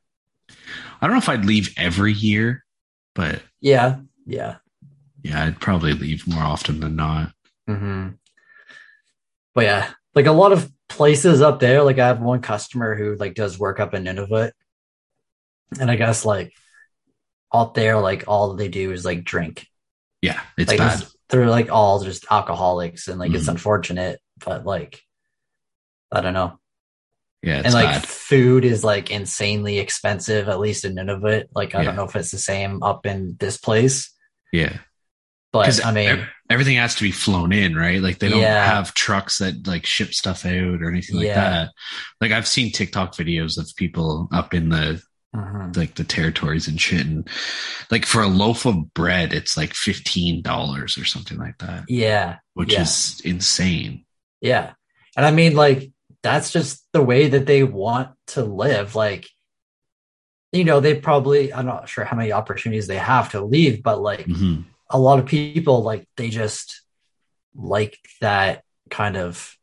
[1.00, 2.64] I don't know if I'd leave every year,
[3.14, 4.00] but Yeah.
[4.26, 4.56] Yeah.
[5.22, 7.32] yeah, I'd probably leave more often than not.
[7.68, 8.10] Mm-hmm.
[9.54, 13.16] But yeah, like a lot of places up there, like I have one customer who
[13.16, 14.52] like does work up in Nunavut.
[15.80, 16.52] And I guess like
[17.52, 19.66] out there, like all they do is like drink.
[20.20, 20.94] Yeah, it's like bad.
[20.98, 23.52] it's- they're like all just alcoholics and like it's Mhm.
[23.52, 25.00] unfortunate, but like
[26.12, 26.58] I don't know.
[27.42, 28.06] Yeah, it's and like bad.
[28.06, 31.46] food is like insanely expensive, at least in Nunavut.
[31.54, 31.84] Like I Yeah.
[31.86, 34.12] don't know if it's the same up in this place,
[34.52, 34.76] Yeah.
[35.52, 38.00] but I mean, everything has to be flown in, right?
[38.02, 38.64] Like they don't Yeah.
[38.66, 41.50] have trucks that like ship stuff out or anything like Yeah.
[41.50, 41.70] that.
[42.20, 45.02] Like I've seen TikTok videos of people up in the
[45.34, 45.76] mhm.
[45.76, 47.28] like the territories and shit, and
[47.90, 52.38] like for a loaf of bread, it's like fifteen dollars or something like that, yeah,
[52.54, 52.82] which Yeah.
[52.82, 54.04] is insane.
[54.40, 54.72] Yeah.
[55.16, 55.90] And I mean, like,
[56.22, 58.94] that's just the way that they want to live.
[58.94, 59.28] Like,
[60.52, 64.00] you know, they probably, I'm not sure how many opportunities they have to leave, but
[64.00, 64.64] like Mhm.
[64.90, 66.82] a lot of people, like, they just
[67.54, 69.56] like that kind of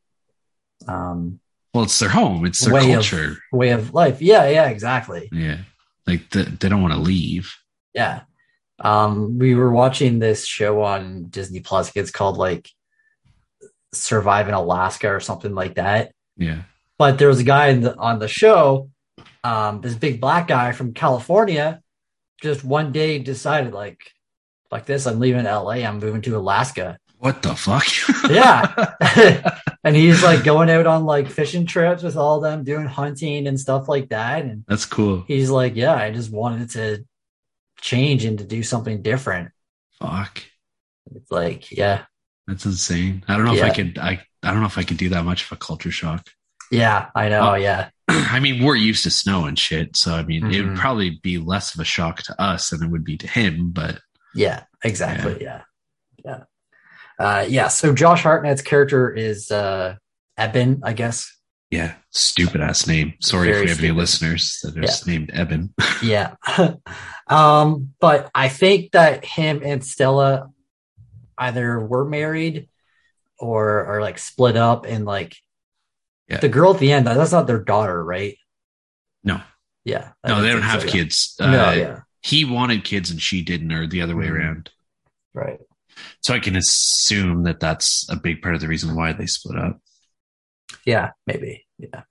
[0.87, 1.39] um,
[1.73, 2.45] Well, it's their home.
[2.45, 3.37] It's their Way of- culture.
[3.51, 4.21] way of life.
[4.21, 4.47] Yeah.
[4.49, 4.67] Yeah.
[4.69, 5.29] Exactly.
[5.31, 5.59] yeah,
[6.07, 7.53] like the, they don't want to leave.
[7.93, 8.21] Yeah.
[8.81, 11.91] Um, we were watching this show on Disney Plus.
[11.95, 12.69] It's called like
[13.93, 16.13] Survive in Alaska or something like that.
[16.37, 16.61] Yeah.
[16.97, 18.89] but there was a guy in the, on the show,
[19.43, 21.81] um, this big black guy from California,
[22.41, 23.99] just one day decided like,
[24.71, 26.97] like this, I'm leaving LA, I'm moving to Alaska.
[27.17, 27.83] What the fuck?
[28.29, 29.49] Yeah.
[29.83, 33.59] and he's like going out on like fishing trips with all them, doing hunting and
[33.59, 34.43] stuff like that.
[34.45, 35.23] And That's cool.
[35.27, 37.05] he's like, yeah, I just wanted to
[37.81, 39.51] change and to do something different.
[39.99, 40.43] Fuck.
[41.15, 42.03] It's like, yeah,
[42.47, 43.23] That's insane.
[43.27, 43.73] I don't know if I Yeah.
[43.73, 43.97] could.
[43.97, 46.27] I I don't know if I could do that much of a culture shock.
[46.71, 47.51] yeah, I know.
[47.51, 47.55] Oh.
[47.55, 47.89] Yeah.
[48.07, 50.77] I mean, we're used to snow and shit, so I mean, it would Mhm.
[50.77, 53.71] probably be less of a shock to us than it would be to him.
[53.71, 53.99] But
[54.35, 55.39] Yeah, exactly.
[55.41, 55.63] Yeah.
[56.23, 56.43] Yeah.
[57.19, 57.67] Uh, yeah.
[57.67, 59.95] So Josh Hartnett's character is uh,
[60.37, 61.29] Eben, I guess.
[61.69, 63.13] yeah, stupid ass name.
[63.19, 64.95] Sorry Very if we have any listeners that are Yeah.
[65.05, 65.73] named Eben.
[66.01, 66.35] Yeah.
[67.27, 70.49] um, but I think that him and Stella
[71.37, 72.69] either were married
[73.37, 75.35] or or like split up and like
[76.29, 76.39] Yeah.
[76.39, 78.37] the girl at the end, that's not their daughter, right?
[79.23, 79.41] No.
[79.83, 80.11] Yeah.
[80.25, 81.35] No, they don't have so, kids.
[81.39, 81.99] no, Uh, yeah.
[82.21, 84.31] He wanted kids and she didn't, or the other way Mhm.
[84.31, 84.69] around.
[85.33, 85.59] Right.
[86.21, 89.57] So I can assume that that's a big part of the reason why they split
[89.57, 89.79] up.
[90.85, 91.65] Yeah, maybe.
[91.77, 92.03] Yeah.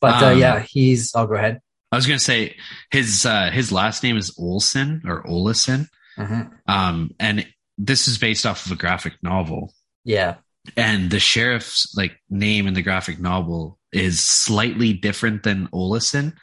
[0.00, 1.60] But uh, Um, yeah, he's I'll go ahead.
[1.92, 2.56] I was gonna say
[2.90, 6.50] his uh, his last name is Olson or Olison, Mhm.
[6.66, 7.46] um, and
[7.78, 9.72] this is based off of a graphic novel.
[10.04, 10.36] Yeah.
[10.78, 16.34] and the sheriff's like name in the graphic novel is slightly different than Olison.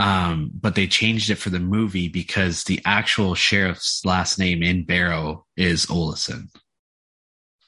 [0.00, 4.84] Um, but they changed it for the movie because the actual sheriff's last name in
[4.84, 6.48] Barrow is Olison.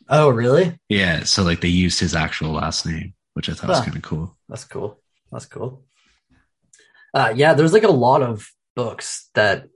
[0.09, 0.79] Oh, really?
[0.88, 4.03] Yeah, so like they used his actual last name, which I thought was kind of
[4.03, 4.37] cool.
[4.49, 4.99] That's cool.
[5.31, 5.85] That's cool.
[7.12, 9.68] Uh, yeah, there's like a lot of books that,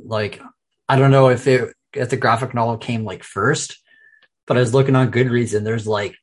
[0.00, 0.42] like,
[0.88, 3.78] I don't know if it if the graphic novel came like first,
[4.48, 6.16] but I was looking on Goodreads and there's like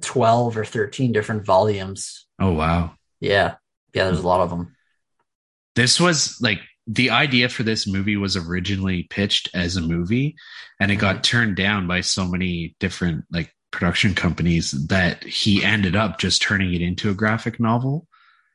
[0.00, 2.26] twelve or thirteen different volumes.
[2.40, 2.94] Oh wow.
[3.20, 3.56] Yeah,
[3.92, 4.74] yeah, there's a lot of them.
[5.78, 10.34] This was like the idea for this movie was originally pitched as a movie
[10.80, 11.22] and it got mm-hmm.
[11.22, 16.74] turned down by so many different like production companies that he ended up just turning
[16.74, 18.08] it into a graphic novel.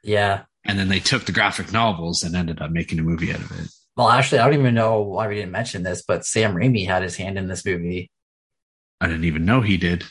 [0.03, 0.41] Yeah.
[0.65, 3.51] and then they took the graphic novels and ended up making a movie out of
[3.57, 3.69] it.
[3.95, 7.03] Well, actually, I don't even know why we didn't mention this, but Sam Raimi had
[7.03, 8.11] his hand in this movie.
[8.99, 10.03] I didn't even know he did.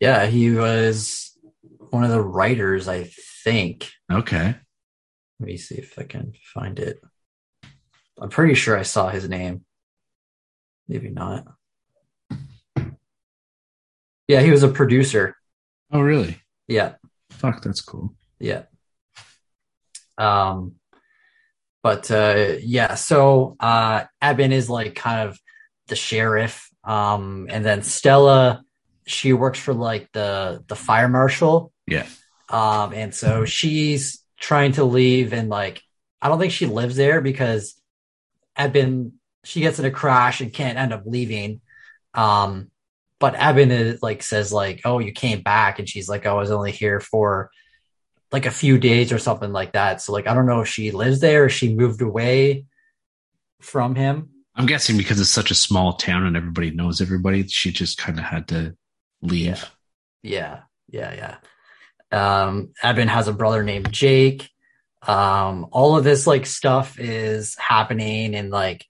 [0.00, 1.38] Yeah, he was
[1.90, 3.10] one of the writers, I
[3.44, 3.92] think.
[4.10, 4.56] Okay.
[5.42, 7.02] Let me see if I can find it.
[8.16, 9.64] I'm pretty sure I saw his name.
[10.86, 11.48] Maybe not.
[14.28, 15.34] Yeah, he was a producer.
[15.90, 16.38] Oh, really?
[16.68, 16.92] Yeah,
[17.30, 18.14] Fuck, that's cool.
[18.38, 18.62] yeah.
[20.16, 20.76] Um,
[21.82, 25.40] but uh, yeah, so uh, Eben is like kind of
[25.88, 28.62] the sheriff, um, and then Stella,
[29.08, 31.72] she works for like the the fire marshal.
[31.88, 32.06] Yeah.
[32.48, 35.80] Um, and so she's trying to leave, and like
[36.20, 37.80] I don't think she lives there because
[38.56, 41.60] Eben she gets in a crash and can't end up leaving.
[42.14, 42.70] Um,
[43.18, 46.50] but Eben is, like says like, "Oh, you came back," and she's like, "I was
[46.50, 47.50] only here for
[48.32, 50.90] like a few days or something like that." So like, I don't know if she
[50.90, 52.66] lives there or she moved away
[53.60, 54.30] from him.
[54.54, 58.18] I'm guessing because it's such a small town and everybody knows everybody, she just kind
[58.18, 58.76] of had to
[59.22, 59.64] leave.
[60.22, 61.36] Yeah, yeah, yeah.
[62.12, 64.48] Um, Evan has a brother named Jake.
[65.06, 68.84] Um, all of this like stuff is happening, and like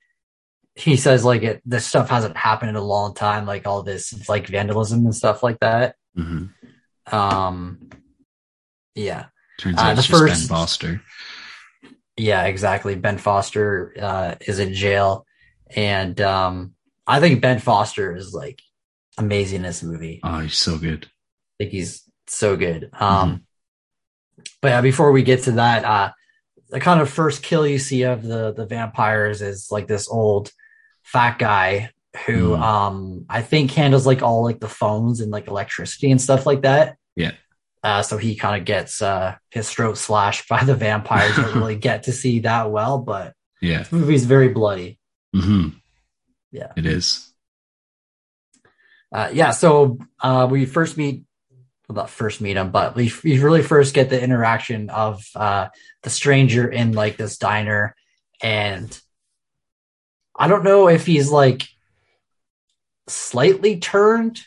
[0.75, 3.47] he says, like it this stuff hasn't happened in a long time.
[3.47, 5.95] Like all this like vandalism and stuff like that.
[6.15, 6.47] hmm
[7.11, 7.89] Um,
[8.95, 9.27] yeah,
[9.59, 11.03] Turns Uh, out the it's just first- Ben Foster.
[12.17, 12.95] yeah, exactly.
[12.95, 15.25] Ben Foster uh, is in jail,
[15.75, 16.75] and um,
[17.07, 18.61] I think Ben Foster is like
[19.19, 20.21] amazing in this movie.
[20.23, 21.07] Oh, he's so good.
[21.07, 22.03] I think he's
[22.35, 22.91] so good.
[22.93, 23.45] Um,
[24.61, 26.13] but yeah, before we get to that, uh,
[26.71, 30.51] the kind of first kill you see of the the vampires is like this old
[31.03, 31.91] fat guy
[32.27, 32.61] who Mhm.
[32.61, 36.63] um I think handles like all like the phones and like electricity and stuff like
[36.63, 36.97] that.
[37.17, 37.33] Yeah.
[37.85, 41.37] Uh, so he kind of gets uh his throat slashed by the vampires.
[41.37, 43.83] Don't really get to see that well, but Yeah.
[43.83, 44.99] the movie's very bloody.
[45.37, 45.69] Mm-hmm.
[46.53, 46.73] Yeah.
[46.77, 47.29] It is.
[49.15, 51.25] Uh, yeah, so uh, we first meet,
[51.93, 55.69] not first meet him, but we, we really first get the interaction of uh,
[56.03, 57.95] the stranger in like this diner.
[58.43, 58.99] And
[60.37, 61.69] I don't know if he's like
[63.09, 64.41] slightly turned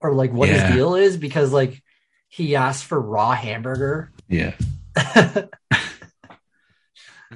[0.00, 0.66] or like what Yeah.
[0.66, 1.82] his deal is because like
[2.28, 4.10] he asked for raw hamburger.
[4.28, 4.54] Yeah.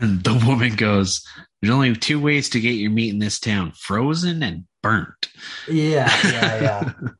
[0.00, 1.26] And the woman goes,
[1.60, 5.28] There's only two ways to get your meat in this town frozen and burnt.
[5.68, 6.92] yeah, yeah, yeah.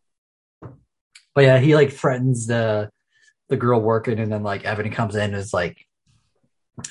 [1.35, 2.91] but yeah, he like threatens the
[3.49, 5.87] the girl working, and then like Evan comes in and is like,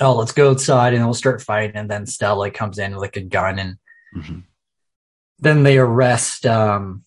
[0.02, 3.02] "Oh, let's go outside and we'll start fighting." And then Stella like, comes in with
[3.02, 3.78] like a gun, and
[4.16, 4.44] Mhm.
[5.40, 7.04] then they arrest um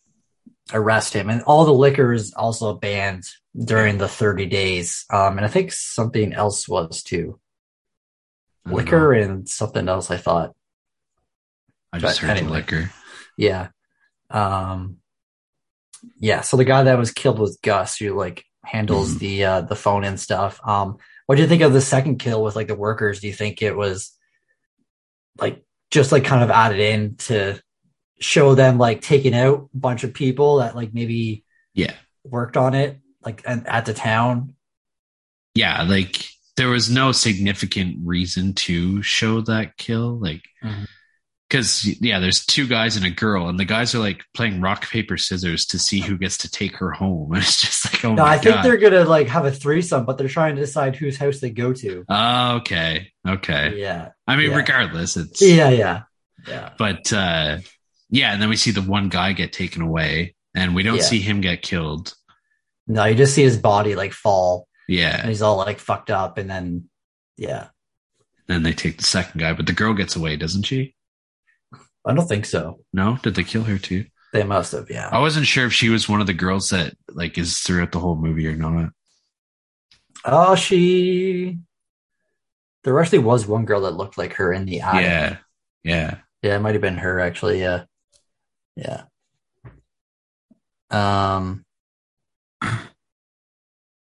[0.73, 3.25] arrest him, and all the liquor is also banned
[3.57, 5.05] during the thirty days.
[5.11, 7.39] Um, and I think something else was too
[8.65, 9.21] liquor know.
[9.23, 10.11] and something else.
[10.11, 10.55] I thought.
[11.93, 12.53] I just but heard anyway.
[12.53, 12.91] liquor.
[13.37, 13.69] Yeah.
[14.31, 14.99] Um
[16.19, 19.19] yeah, so the guy that was killed was Gus who like handles Mhm.
[19.19, 20.61] the uh the phone and stuff.
[20.65, 23.21] Um what do you think of the second kill with like the workers?
[23.21, 24.13] Do you think it was
[25.39, 27.61] like just like kind of added in to
[28.21, 31.95] show them like taking out a bunch of people that like maybe Yeah.
[32.25, 34.55] worked on it like and at the town?
[35.55, 35.83] Yeah.
[35.83, 36.25] Like
[36.57, 40.19] there was no significant reason to show that kill.
[40.19, 40.87] Like, Mhm.
[41.53, 44.89] Because, yeah, there's two guys and a girl, and the guys are like playing rock,
[44.89, 47.33] paper, scissors to see who gets to take her home.
[47.35, 48.65] And it's just like, oh no, I think God.
[48.65, 51.75] they're gonna like have a threesome, but they're trying to decide whose house they go
[51.75, 52.05] to.
[52.09, 53.09] Oh, okay.
[53.29, 53.79] Okay.
[53.79, 54.13] Yeah.
[54.27, 54.57] I mean, Yeah.
[54.57, 56.03] regardless, it's Yeah, yeah.
[56.49, 56.71] Yeah.
[56.79, 57.59] but uh
[58.09, 61.03] yeah, and then we see the one guy get taken away, and we don't Yeah.
[61.03, 62.15] see him get killed.
[62.87, 66.39] No, you just see his body like fall and Yeah, he's all like fucked up
[66.39, 66.89] and then
[67.37, 67.69] yeah
[68.49, 70.95] then they take the second guy, but the girl gets away, doesn't she?
[72.05, 72.81] I don't think so.
[72.93, 74.07] No, did they kill her too?
[74.33, 75.09] they must have yeah.
[75.13, 77.99] I wasn't sure if she was one of the girls that like is throughout the
[78.01, 78.91] whole movie or not.
[80.25, 81.59] oh she
[82.83, 85.03] there actually was one girl that looked like her in the eye.
[85.03, 85.37] Yeah,
[85.85, 87.85] yeah, yeah it might have been her actually yeah.
[88.75, 89.03] Yeah.
[90.91, 91.65] Um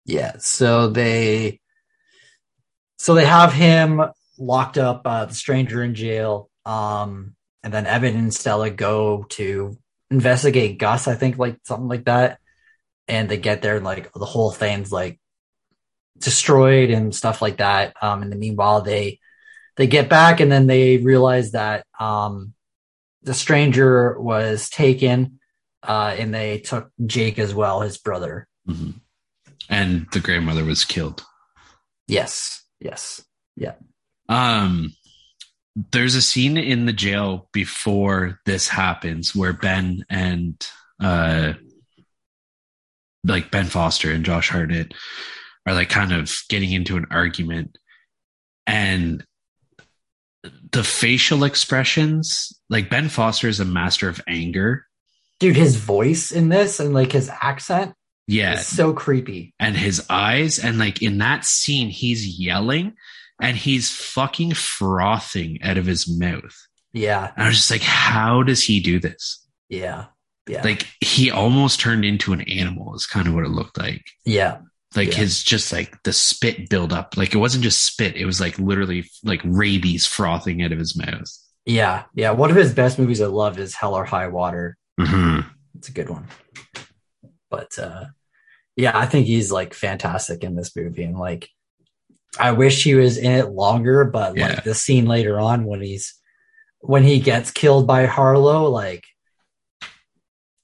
[0.06, 1.60] yeah so they
[2.98, 4.00] so they have him
[4.38, 6.48] locked up uh the stranger in jail.
[6.64, 7.34] Um
[7.66, 9.76] and then evan and stella go to
[10.08, 12.38] investigate gus i think like something like that.
[13.08, 15.20] And they get there and like the whole thing's like
[16.18, 17.94] destroyed and stuff like that.
[18.00, 19.20] Um and then meanwhile they
[19.76, 22.54] they get back and then they realize that um
[23.22, 25.38] the stranger was taken
[25.82, 28.48] uh and they took jake as well his brother.
[28.66, 28.90] Hmm
[29.68, 31.24] and the grandmother was killed.
[32.06, 32.62] yes.
[32.80, 33.24] Yes.
[33.56, 33.74] Yeah.
[34.28, 34.92] Um,
[35.92, 40.66] there's a scene in the jail before this happens where Ben and
[41.02, 41.52] uh,
[43.24, 44.94] like Ben Foster and Josh Hartnett
[45.66, 47.76] are like kind of getting into an argument,
[48.66, 49.24] and
[50.72, 54.86] the facial expressions, like Ben Foster is a master of anger.
[55.40, 57.94] dude his voice in this and like his accent
[58.26, 62.94] Yeah, is so creepy and his eyes and like in that scene he's yelling
[63.40, 66.56] and he's fucking frothing out of his mouth.
[66.92, 67.30] Yeah.
[67.36, 69.46] And i was just like how does he do this?
[69.68, 70.06] Yeah.
[70.48, 70.62] Yeah.
[70.62, 74.04] Like he almost turned into an animal is kind of what it looked like.
[74.24, 74.58] Yeah.
[74.94, 75.16] Like Yeah.
[75.16, 77.16] his just like the spit buildup.
[77.16, 78.16] like it wasn't just spit.
[78.16, 81.28] It was like literally like rabies frothing out of his mouth.
[81.66, 82.04] Yeah.
[82.14, 82.30] Yeah.
[82.30, 84.76] One of his best movies i loved is hell or high water.
[85.00, 85.40] Hmm
[85.76, 86.26] It's a good one.
[87.50, 88.04] But uh
[88.76, 91.02] yeah, I think he's like fantastic in this movie.
[91.02, 91.48] And like
[92.38, 94.48] I wish he was in it longer, but Yeah.
[94.48, 96.14] like the scene later on when he's
[96.80, 99.04] when he gets killed by Harlow, like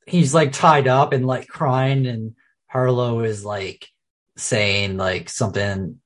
[0.06, 2.34] he's like tied up and like crying and
[2.68, 3.88] Harlow is like
[4.36, 6.00] saying like something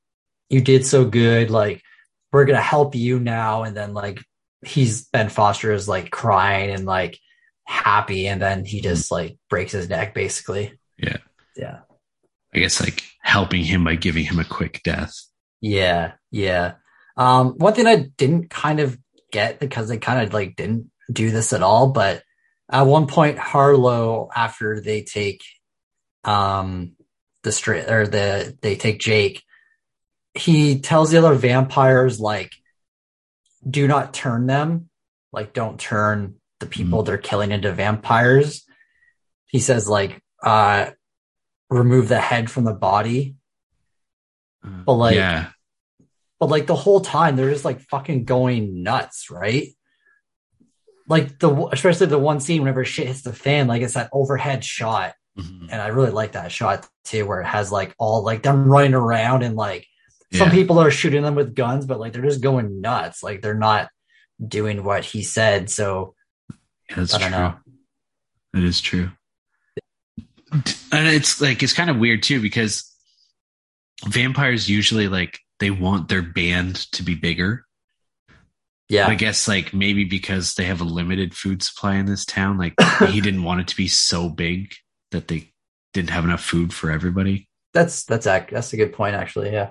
[0.49, 1.83] you did so good, like
[2.33, 4.21] we're gonna help you now and then like
[4.65, 7.19] he's Ben Foster is like crying and like
[7.65, 8.85] happy and then he mm-hmm.
[8.85, 10.79] just like breaks his neck basically.
[10.97, 11.19] Yeah.
[11.57, 11.81] Yeah.
[12.55, 15.26] I guess like helping him by giving him a quick death.
[15.61, 16.75] Yeah, yeah.
[17.17, 18.99] Um, one thing I didn't kind of
[19.33, 22.23] get because they kind of like didn't do this at all, but
[22.71, 25.43] at one point Harlow, after they take
[26.25, 26.93] um
[27.43, 29.43] the straight or the they take Jake,
[30.35, 32.53] he tells the other vampires like
[33.69, 34.89] do not turn them,
[35.33, 38.65] like don't turn the people they're killing into vampires.
[39.47, 40.91] He says like uh
[41.71, 43.36] remove the head from the body
[44.85, 45.51] But, like, yeah,
[46.41, 49.69] but like the whole time they're just like fucking going nuts, right?
[51.09, 54.65] Like the especially the one scene whenever shit hits the fan, like it's that overhead
[54.65, 55.69] shot, Mhm.
[55.71, 58.95] and I really like that shot too, where it has like all like them running
[58.95, 59.87] around and like
[60.33, 60.55] some Yeah.
[60.55, 63.89] people are shooting them with guns, but like they're just going nuts, like they're not
[64.45, 65.71] doing what he said.
[65.71, 66.15] So
[66.91, 67.39] Yeah, that's I don't true.
[67.39, 67.55] know.
[68.57, 69.11] It is true.
[70.53, 72.91] And it's like it's kind of weird too because
[74.05, 77.65] vampires usually like they want their band to be bigger.
[78.89, 82.59] yeah, I guess like maybe because they have a limited food supply in this town,
[82.59, 82.75] like
[83.09, 84.73] he didn't want it to be so big
[85.13, 85.53] that they
[85.95, 87.49] didn't have enough food for everybody.
[87.73, 89.51] that's that's ac- that's a good point actually.
[89.53, 89.71] Yeah,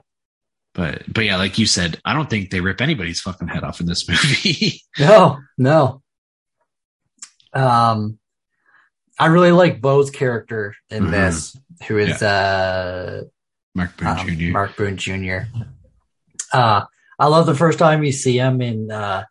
[0.74, 3.80] But but yeah, like you said, I don't think they rip anybody's fucking head off
[3.80, 4.82] in this movie.
[5.00, 6.02] no, no.
[7.54, 8.18] Um,
[9.18, 11.12] I really like Beau's character in Mhm.
[11.12, 11.56] this,
[11.88, 13.24] who is uh
[13.76, 14.52] Mark Boone um, Jr.
[14.52, 15.40] Mark Boone Jr.
[16.52, 16.86] Uh,
[17.20, 19.26] I love the first time you see him in uh,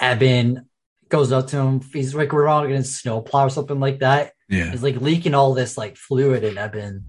[0.00, 0.68] Eben
[1.08, 1.80] goes up to him.
[1.80, 4.32] He's like, we're all going to snowplow or something like that.
[4.48, 4.70] yeah.
[4.70, 7.06] He's like leaking all this like fluid in Eben.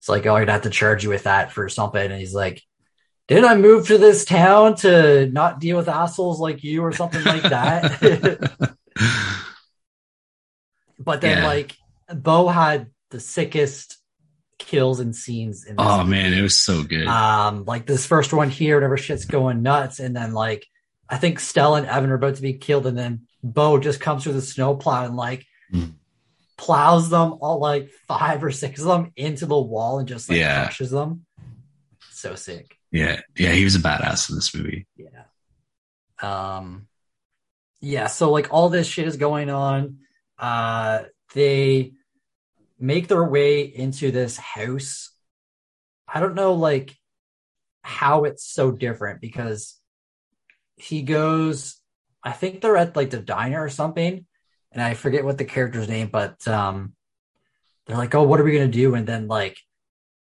[0.00, 2.02] It's like, oh, I'd have to charge you with that for something.
[2.10, 2.60] And he's like,
[3.28, 7.24] didn't I move to this town to not deal with assholes like you or something
[7.24, 8.60] like that?
[10.98, 11.46] but then Yeah.
[11.46, 11.76] like
[12.12, 13.96] Beau had the sickest
[14.58, 16.10] kills and scenes in oh movie.
[16.10, 17.06] man, it was so good.
[17.06, 20.66] Um, like this first one here, whatever shit's going nuts, and then like
[21.08, 24.22] I think Stella and Evan are about to be killed, and then Beau just comes
[24.24, 25.94] through the snowplow and like Mm.
[26.56, 30.38] plows them all like five or six of them into the wall and just like
[30.38, 30.64] Yeah.
[30.64, 31.24] crushes them.
[32.10, 32.78] So sick.
[32.92, 34.86] yeah, yeah, he was a badass in this movie.
[34.96, 35.24] Yeah.
[36.22, 36.86] Um
[37.80, 39.98] yeah, so like all this shit is going on.
[40.38, 41.93] Uh they
[42.84, 45.10] make their way into this house.
[46.06, 46.94] I don't know like
[47.82, 49.76] how it's so different because
[50.76, 51.76] he goes
[52.22, 54.26] I think they're at like the diner or something
[54.72, 56.94] and I forget what the character's name but um
[57.86, 59.58] they're like, "Oh, what are we going to do?" and then like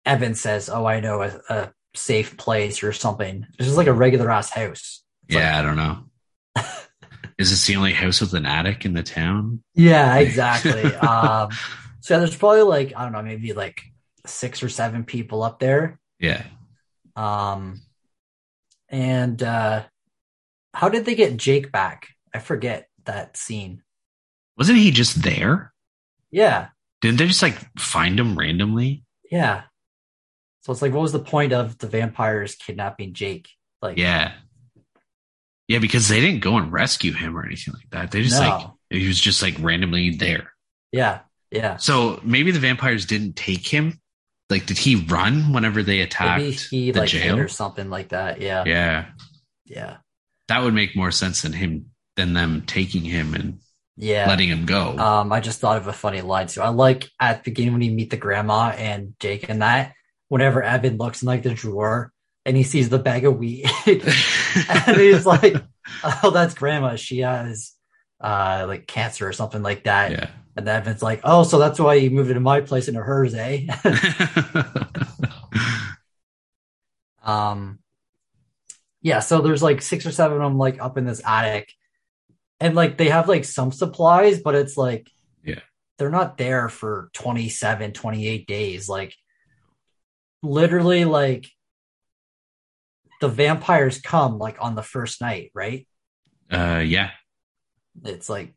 [0.06, 3.94] Evan says, "Oh, I know a, a safe place or something." This is like a
[3.94, 5.04] regular ass house.
[5.26, 6.04] It's like- yeah, I don't know.
[7.40, 9.64] Is this the only house with an attic in the town?
[9.74, 10.84] Yeah, exactly.
[10.96, 11.50] um,
[12.10, 13.84] so there's probably like I don't know, maybe like
[14.26, 16.00] six or seven people up there.
[16.20, 16.44] Yeah.
[17.16, 17.82] Um,
[18.90, 19.84] and uh,
[20.74, 22.08] how did they get Jake back?
[22.34, 23.84] I forget that scene.
[24.58, 25.72] Wasn't he just there?
[26.32, 26.70] Yeah,
[27.02, 29.04] Didn't they just like find him randomly?
[29.30, 29.66] yeah.
[30.62, 33.50] So it's like, what was the point of the vampires kidnapping Jake?
[33.84, 34.34] Like, Yeah.
[35.68, 38.10] Yeah, because they didn't go and rescue him or anything like that.
[38.10, 38.50] They just no.
[38.50, 40.54] like he was just like randomly there.
[40.92, 41.20] yeah,
[41.52, 41.78] yeah.
[41.78, 44.00] So maybe the vampires didn't take him.
[44.50, 47.40] Like, did he run whenever they attacked Maybe he the like jail?
[47.40, 48.42] or something like that.
[48.42, 49.06] Yeah, Yeah,
[49.66, 49.98] yeah,
[50.48, 53.60] that would make more sense than him than them taking him and
[53.96, 54.28] yeah.
[54.28, 54.98] letting him go.
[54.98, 56.62] Um, I just thought of a funny line too.
[56.62, 59.94] I like at the beginning when you meet the grandma and Jake and that,
[60.30, 62.12] whenever Evan looks in like the drawer
[62.46, 65.56] and he sees the bag of wheat and he's like,
[66.24, 66.96] Oh, that's grandma.
[66.96, 67.74] She has
[68.22, 70.12] uh like cancer or something like that.
[70.12, 70.30] yeah.
[70.56, 73.34] And then it's like, Oh, so that's why you moved into my place into hers,
[73.34, 73.66] eh?
[77.24, 77.80] um
[79.02, 81.72] yeah, so there's like six or seven of them like up in this attic.
[82.60, 85.10] And like they have like some supplies, but it's like
[85.44, 85.62] Yeah.
[85.98, 88.90] they're not there for 27, 28 days.
[88.90, 89.16] Like
[90.44, 91.48] literally like
[93.22, 95.88] the vampires come like on the first night, right?
[96.52, 97.12] uh, yeah.
[98.04, 98.54] It's like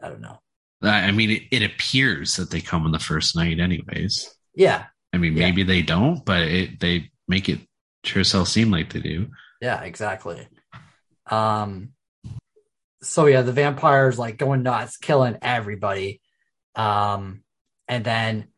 [0.00, 0.38] I don't know.
[0.82, 4.34] I mean, it, it appears that they come on the first night, anyways.
[4.54, 5.46] Yeah, I mean, Yeah.
[5.46, 7.60] maybe they don't, but it, they make it
[8.04, 9.28] sure as hell seem like they do.
[9.60, 10.46] yeah, exactly.
[11.30, 11.90] Um,
[13.02, 16.20] so yeah, the vampires like going nuts, killing everybody.
[16.74, 17.42] Um,
[17.88, 18.48] and then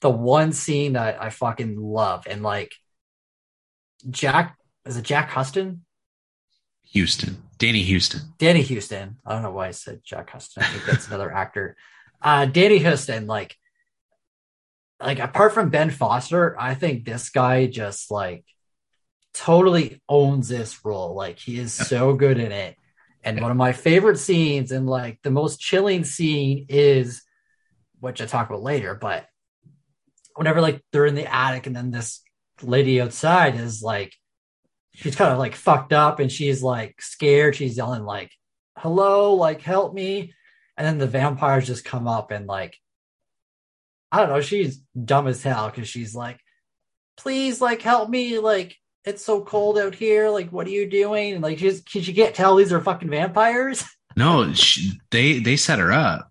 [0.00, 2.72] the one scene that I fucking love, and like
[4.10, 5.84] Jack is it Jack Huston?
[6.92, 8.20] Houston, Danny Huston.
[8.38, 9.16] Danny Huston.
[9.24, 10.62] I don't know why I said Jack Huston.
[10.62, 11.76] I think that's another actor.
[12.20, 13.56] Uh, Danny Huston, like,
[15.00, 18.44] like apart from Ben Foster, I think this guy just like
[19.32, 21.14] totally owns this role.
[21.14, 21.84] Like he is Yeah.
[21.84, 22.76] so good in it.
[23.22, 27.22] And one of my favorite scenes and like the most chilling scene is,
[28.00, 29.26] which I talk about later, but
[30.36, 32.20] whenever like they're in the attic and then this
[32.62, 34.12] lady outside is like
[34.94, 37.56] she's kind of like fucked up and she's like scared.
[37.56, 38.30] She's yelling like,
[38.78, 40.32] hello, like help me.
[40.76, 42.76] And then the vampires just come up and like,
[44.10, 46.38] I don't know, she's dumb as hell because she's like,
[47.16, 48.38] please like help me.
[48.38, 50.30] Like it's so cold out here.
[50.30, 51.34] Like, what are you doing?
[51.34, 53.84] And like, she's, she, can't tell these are fucking vampires.
[54.16, 56.30] No, she, they they set her up.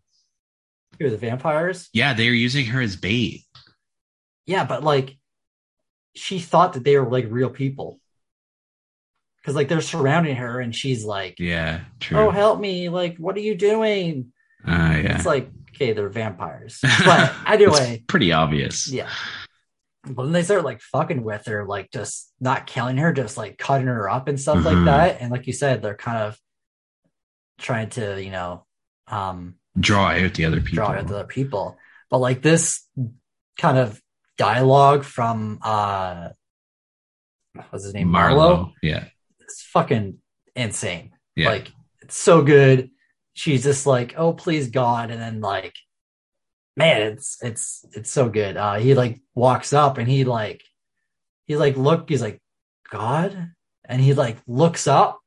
[1.00, 1.90] Who the vampires?
[1.92, 3.42] Yeah, they were using her as bait.
[4.46, 5.18] Yeah, but like,
[6.16, 8.00] she thought that they were like real people.
[9.46, 12.18] Cause like they're surrounding her and she's like, Yeah, true.
[12.18, 12.88] oh, help me.
[12.90, 14.32] Like, what are you doing?
[14.66, 16.80] uh, yeah, It's like, okay, they're vampires.
[17.06, 18.88] But anyway, It's pretty obvious.
[18.90, 19.10] yeah.
[20.06, 23.58] But then they start like fucking with her, like just not killing her, just like
[23.58, 24.66] cutting her up and stuff Mhm.
[24.66, 25.22] like that.
[25.22, 26.38] And like you said, they're kind of
[27.60, 28.66] trying to, you know,
[29.08, 30.76] um Draw out the other people.
[30.86, 31.78] draw out the other people.
[32.10, 32.88] But like this
[33.58, 34.00] kind of
[34.38, 36.30] dialogue from uh
[37.70, 38.08] what's his name?
[38.10, 38.74] Marlow.
[38.82, 39.06] Yeah,
[39.54, 40.18] It's fucking
[40.56, 41.12] insane.
[41.36, 41.50] yeah.
[41.50, 42.90] Like it's so good.
[43.34, 45.74] She's just like, oh please God, and then like,
[46.76, 48.58] man, it's it's it's so good.
[48.58, 50.64] Uh, he like walks up and he like,
[51.46, 52.42] he like look, he's like,
[52.92, 53.52] God,
[53.86, 55.20] and he like looks up,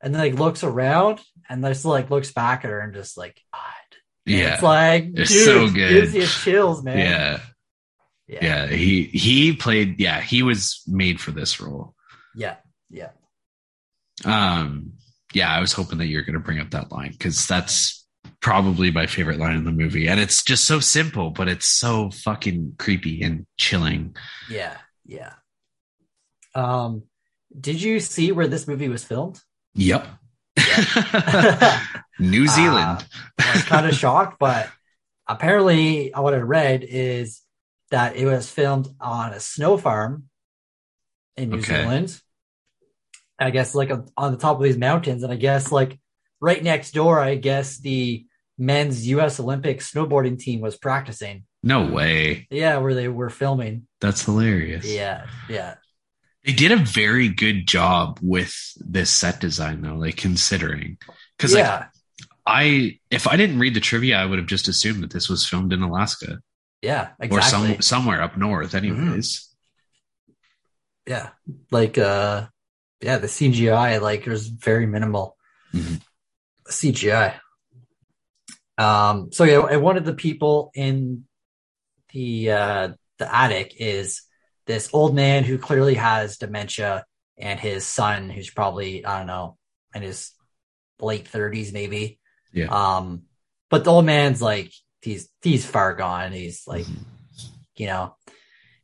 [0.00, 3.40] and then like looks around and just like looks back at her and just like,
[3.52, 3.96] God,
[4.26, 5.90] yeah, it's like, It's dude, so good.
[5.90, 6.98] gives you chills, man.
[6.98, 7.40] yeah,
[8.28, 8.66] yeah, yeah.
[8.68, 9.98] He he played.
[10.00, 11.94] Yeah, he was made for this role.
[12.34, 12.56] yeah,
[12.90, 13.10] yeah.
[14.24, 14.92] Um,
[15.32, 18.06] yeah, I was hoping that you're going to bring up that line because that's
[18.40, 22.10] probably my favorite line in the movie, and it's just so simple, but it's so
[22.10, 24.14] fucking creepy and chilling.
[24.46, 25.34] Yeah, yeah.
[26.54, 27.04] Um,
[27.58, 29.40] did you see where this movie was filmed?
[29.74, 30.06] Yep.
[32.18, 33.04] New Uh, Zealand.
[33.38, 34.68] I was kind of shocked, but
[35.26, 37.42] apparently, what I read is
[37.90, 40.24] that it was filmed on a snow farm
[41.36, 41.82] in New Okay.
[41.82, 42.20] Zealand.
[43.38, 45.98] I guess like on the top of these mountains, and I guess like
[46.40, 48.26] right next door, I guess the
[48.58, 49.40] men's U.S.
[49.40, 51.44] Olympic snowboarding team was practicing.
[51.62, 52.46] no way.
[52.50, 53.86] Yeah, where they were filming.
[54.00, 54.86] That's hilarious.
[54.86, 55.74] Yeah, yeah,
[56.44, 60.98] They did a very good job with this set design though, like considering.
[61.36, 61.86] Because like yeah,
[62.46, 65.46] I if I didn't read the trivia, I would have just assumed that this was
[65.48, 66.38] filmed in Alaska
[66.84, 67.38] yeah, exactly.
[67.38, 69.48] or some somewhere up north, anyways.
[71.06, 71.30] yeah,
[71.70, 72.46] like uh,
[73.04, 75.36] yeah, the CGI like there's very minimal
[75.74, 76.00] Mhm.
[76.68, 77.38] CGI.
[78.78, 81.26] Um, so yeah, and one of the people in
[82.12, 82.88] the uh
[83.18, 84.22] the attic is
[84.66, 87.04] this old man who clearly has dementia,
[87.36, 89.58] and his son who's probably I don't know
[89.94, 90.30] in his
[91.00, 92.18] late thirties maybe.
[92.52, 92.66] Yeah.
[92.66, 93.24] Um,
[93.70, 96.32] but the old man's like he's he's far gone.
[96.32, 97.04] He's like Mhm.
[97.76, 98.16] you know,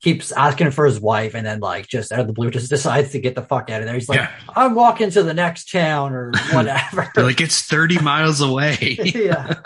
[0.01, 3.13] keeps asking for his wife and then like just out of the blue just decides
[3.13, 3.95] to get the fuck out of there.
[3.95, 4.33] He's like, yeah.
[4.57, 7.11] I'm walking to the next town or whatever.
[7.17, 8.79] Like it's 30 miles away.
[9.15, 9.61] yeah.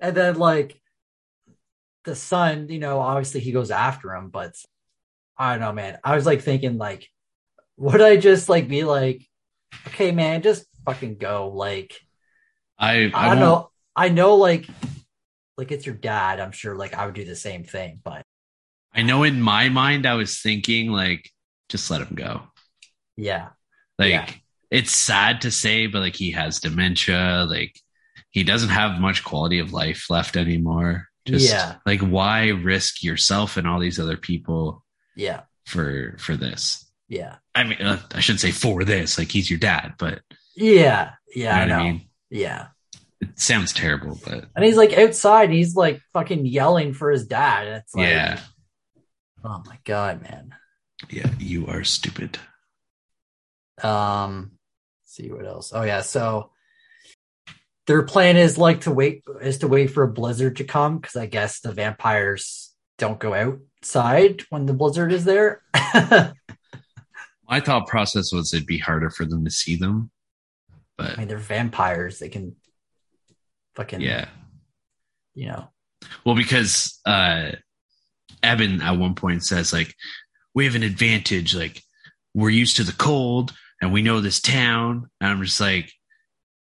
[0.00, 0.80] And then like
[2.04, 4.54] the son, you know, obviously he goes after him, but
[5.36, 5.98] I don't know, man.
[6.02, 7.08] I was like thinking like,
[7.76, 9.22] would I just like be like,
[9.88, 11.48] okay, man, just fucking go.
[11.48, 11.94] Like,
[12.76, 13.70] I, I, I, don't know.
[13.94, 14.66] I know like
[15.56, 16.40] like it's your dad.
[16.40, 18.24] I'm sure like I would do the same thing, but
[18.94, 21.30] I know in my mind I was thinking like
[21.68, 22.42] just let him go.
[23.16, 23.48] yeah.
[23.98, 24.30] Like Yeah.
[24.70, 27.46] it's sad to say, but like he has dementia.
[27.48, 27.78] Like
[28.30, 31.08] he doesn't have much quality of life left anymore.
[31.26, 31.76] Just Yeah.
[31.86, 34.84] like why risk yourself and all these other people
[35.16, 35.42] Yeah.
[35.66, 36.90] for for this?
[37.08, 37.36] Yeah.
[37.54, 39.18] I mean, uh, I shouldn't say for this.
[39.18, 40.20] Like he's your dad, but
[40.56, 41.12] Yeah.
[41.34, 41.62] Yeah.
[41.62, 41.84] you know I know.
[41.84, 42.08] I mean.
[42.30, 42.66] Yeah.
[43.20, 47.24] It sounds terrible, but And he's like outside, and he's like fucking yelling for his
[47.26, 47.68] dad.
[47.68, 48.40] It's like, yeah,
[49.44, 50.54] oh my god, man.
[51.10, 52.38] yeah, you are stupid.
[53.82, 54.52] Um,
[55.04, 55.72] see what else.
[55.74, 56.50] Oh yeah, so
[57.86, 61.16] their plan is like to wait is to wait for a blizzard to come because
[61.16, 65.62] I guess the vampires don't go outside when the blizzard is there.
[67.48, 70.10] My thought process was it'd be harder for them to see them,
[70.96, 72.18] but I mean, they're vampires.
[72.18, 72.56] They can
[73.74, 74.28] fucking yeah.
[75.34, 75.68] you know.
[76.24, 77.52] Well, because uh
[78.42, 79.94] Evan at one point says like
[80.54, 81.82] we have an advantage, like
[82.34, 85.08] we're used to the cold and we know this town.
[85.20, 85.92] And I'm just like,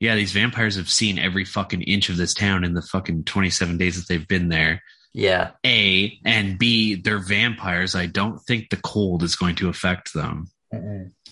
[0.01, 3.79] yeah, these vampires have seen every fucking inch of this town in the fucking 27
[3.79, 4.83] days that they've been there.
[5.15, 7.95] Yeah, A and B, they're vampires.
[7.95, 10.47] I don't think the cold is going to affect them.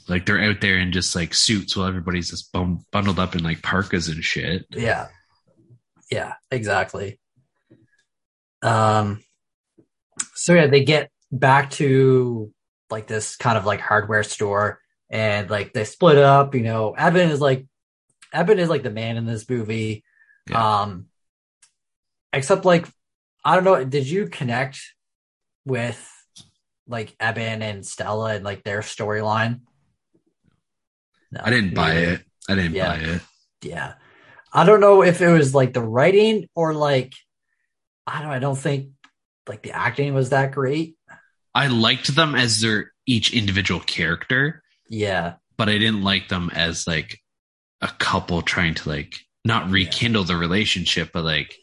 [0.09, 3.45] Like they're out there in just like suits while everybody's just bum- bundled up in
[3.45, 4.67] like parkas and shit.
[4.71, 5.09] yeah,
[6.11, 7.21] yeah, exactly.
[8.63, 9.23] Um,
[10.37, 12.53] so yeah, they get back to
[12.91, 14.81] like this kind of like hardware store,
[15.11, 16.55] and like they split up.
[16.55, 17.67] You know, Evan is like
[18.33, 20.05] Evan is like the man in this movie.
[20.53, 21.07] Um,
[22.33, 22.87] except like
[23.45, 23.85] I don't know.
[23.85, 24.81] Did you connect
[25.65, 26.01] with
[26.87, 29.61] like Eben and Stella and like their storyline?
[31.33, 32.23] No, I didn't buy it.
[32.49, 32.89] I didn't Yeah.
[32.89, 33.21] buy it.
[33.63, 33.95] Yeah.
[34.53, 37.13] I don't know if it was like the writing or like
[38.07, 38.91] I don't I don't think
[39.49, 40.97] like the acting was that great.
[41.55, 45.35] I liked them as their each individual character, Yeah.
[45.57, 47.19] but I didn't like them as like
[47.81, 51.55] a couple trying to like not rekindle the relationship, but like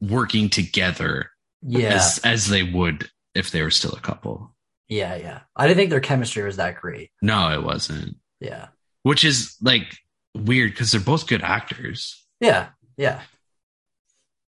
[0.00, 1.30] working together
[1.62, 1.94] Yeah.
[1.94, 4.54] as as they would if they were still a couple.
[4.88, 5.40] yeah, yeah.
[5.56, 7.10] I didn't think their chemistry was that great.
[7.20, 8.16] No, it wasn't.
[8.40, 8.68] Yeah.
[9.02, 9.96] Which is like
[10.34, 12.24] weird because they're both good actors.
[12.40, 12.68] Yeah.
[12.96, 13.20] Yeah.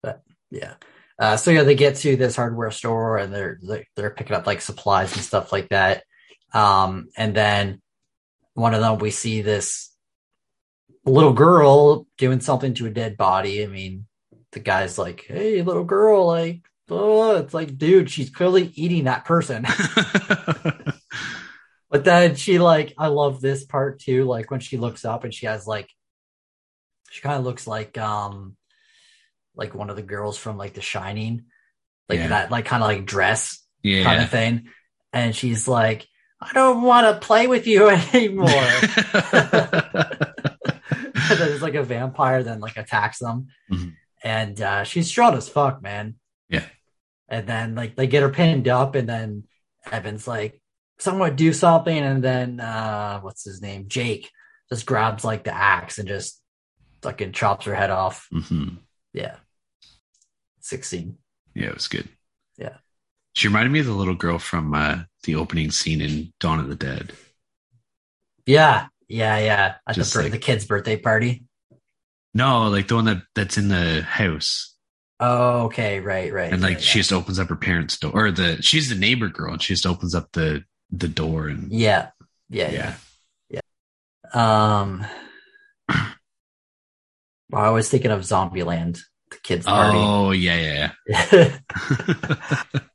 [0.02, 0.74] But yeah.
[1.18, 3.58] Uh, so yeah, they get to this hardware store and they're
[3.96, 6.04] they're- picking up like supplies and stuff like that.
[6.52, 7.80] Um, and then
[8.54, 9.90] one of them we see this
[11.04, 13.62] little girl doing something to a dead body.
[13.62, 14.06] I mean,
[14.52, 19.24] the guy's like, "Hey, little girl," like, oh, it's like, dude, she's clearly eating that
[19.24, 19.62] person.
[21.90, 24.24] but then she like, I love this part too.
[24.24, 25.88] Like when she looks up and she has like,
[27.10, 28.56] she kind of looks like um,
[29.56, 31.44] like one of the girls from like The Shining,
[32.08, 32.28] like Yeah.
[32.28, 34.68] that, like kind of like dress kind of thing.
[35.12, 36.06] And she's like,
[36.40, 38.48] I don't want to play with you anymore.
[41.28, 43.94] then like a vampire then like attacks them Mhm.
[44.22, 46.16] and uh she's strong as fuck man
[46.48, 46.64] Yeah.
[47.28, 49.44] and then like they get her pinned up and then
[49.90, 50.60] evan's like
[50.98, 54.30] someone do something and then uh what's his name jake
[54.70, 56.40] just grabs like the axe and just
[57.02, 58.78] fucking chops her head off Mhm.
[59.12, 59.36] yeah
[60.64, 61.16] 16
[61.54, 62.08] Yeah, it was good.
[62.58, 62.76] Yeah.
[63.34, 66.68] She reminded me of the little girl from uh, the opening scene in Dawn of
[66.68, 67.12] the Dead.
[68.46, 69.74] yeah yeah yeah.
[69.86, 71.44] At the, Just bir- like- the kid's birthday party?
[72.32, 74.74] No, like the one that that's in the house,
[75.20, 76.52] oh okay right right.
[76.52, 79.28] And like yeah, she just opens up her parents' door, or the she's the neighbor
[79.28, 82.10] girl, and she just opens up the the door, and yeah
[82.50, 82.70] yeah.
[82.70, 82.94] Yeah,
[83.50, 83.60] yeah,
[84.32, 85.04] Um,
[87.50, 89.00] well, I was thinking of Zombieland,
[89.34, 89.98] the kids' party.
[89.98, 91.58] oh yeah, yeah, yeah.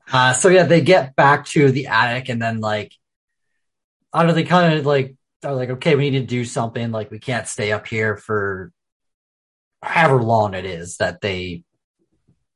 [0.13, 2.93] uh, so yeah, they get back to the attic, and then like,
[4.11, 6.91] I don't know, they kind of like are like, okay, we need to do something.
[6.91, 8.71] Like, we can't stay up here for
[9.81, 11.63] however long it is that they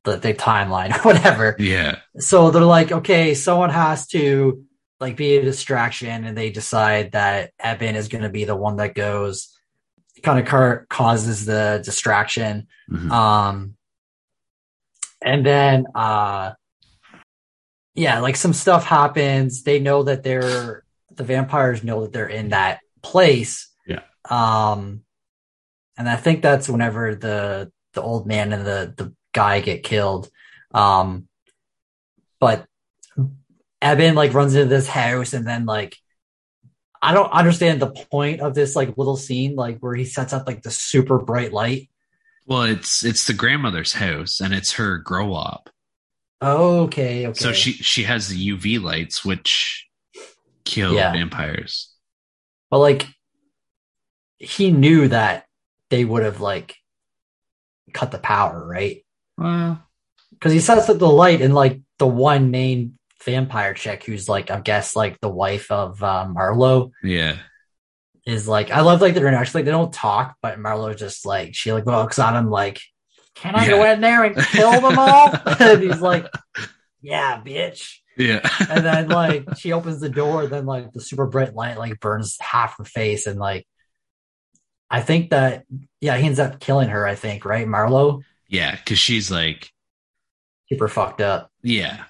[0.03, 1.55] that they timeline or whatever.
[1.59, 4.65] yeah, So they're like, okay, someone has to
[4.99, 8.77] like be a distraction, and they decide that Evan is going to be the one
[8.77, 9.57] that goes,
[10.24, 12.67] kind of car- causes the distraction.
[12.89, 13.11] Mhm.
[13.11, 13.76] Um,
[15.21, 16.53] and then, uh,
[17.95, 19.63] yeah, like some stuff happens.
[19.63, 20.84] They know that they're
[21.15, 23.69] the vampires know that they're in that place.
[23.86, 24.01] Yeah.
[24.30, 25.03] Um,
[25.95, 30.30] and I think that's whenever the the old man and the the guy get killed.
[30.74, 31.28] Um,
[32.39, 32.65] but
[33.82, 35.97] Evan like runs into this house and then like
[37.03, 40.47] I don't understand the point of this like little scene like where he sets up
[40.47, 41.89] like the super bright light.
[42.45, 45.69] Well, it's it's the grandmother's house, and it's her grow up.
[46.41, 47.39] Okay, okay.
[47.39, 49.87] So she she has the UV lights, which
[50.65, 51.11] kill Yeah.
[51.11, 51.89] vampires.
[52.71, 53.07] but like
[54.39, 55.45] he knew that
[55.89, 56.75] they would have like
[57.93, 59.05] cut the power, right?
[59.37, 59.81] Well,
[60.31, 64.51] Because he sets up the light in like the one main vampire chick who's like
[64.51, 67.38] I guess like the wife of uh, Marlow yeah,
[68.26, 69.57] is like I love like their interaction.
[69.59, 72.80] Like they don't talk, but Marlow just like she like looks on him like,
[73.36, 76.28] "Can I go in there and kill them all?" and he's like,
[77.01, 81.55] "Yeah, bitch." yeah, And then like she opens the door, then like the super bright
[81.55, 83.65] light like burns half her face, and like
[84.89, 85.65] I think that
[85.99, 87.05] yeah, he ends up killing her.
[87.07, 89.71] I think right, Marlow, Yeah, because she's like,
[90.69, 91.49] super fucked up.
[91.63, 92.03] yeah,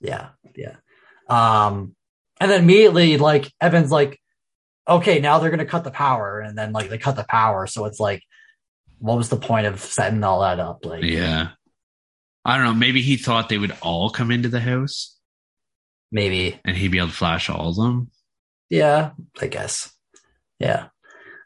[0.00, 0.76] Yeah, yeah.
[1.28, 1.94] Um,
[2.40, 4.20] and then immediately, like Evan's like,
[4.88, 7.84] okay, now they're gonna cut the power, and then like they cut the power, so
[7.84, 8.22] it's like,
[8.98, 10.84] what was the point of setting all that up?
[10.84, 11.48] Like, yeah.
[12.44, 12.74] I don't know.
[12.74, 15.16] Maybe he thought they would all come into the house
[16.12, 18.10] maybe, and he'd be able to flash all of them.
[18.70, 19.92] yeah, I guess,
[20.58, 20.86] yeah.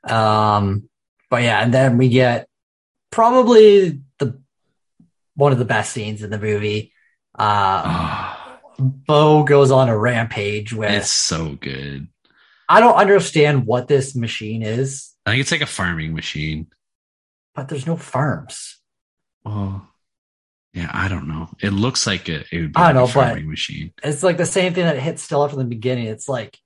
[0.05, 0.89] Um,
[1.29, 2.47] but yeah, and then we get
[3.11, 4.41] probably the
[5.35, 6.93] one of the best scenes in the movie.
[7.39, 8.40] Uh, Oh,
[8.81, 10.91] Beau goes on a rampage with.
[10.91, 12.09] it's so good.
[12.69, 16.69] I don't understand what this machine is, I think it's like a farming machine.
[17.55, 18.79] but there's no farms.
[19.45, 19.87] Oh,
[20.73, 20.91] yeah.
[20.93, 21.51] I don't know.
[21.61, 23.93] It looks like a, it would be I like know, a farming machine.
[24.05, 26.07] It's like the same thing that hits Stella from the beginning.
[26.07, 26.57] It's like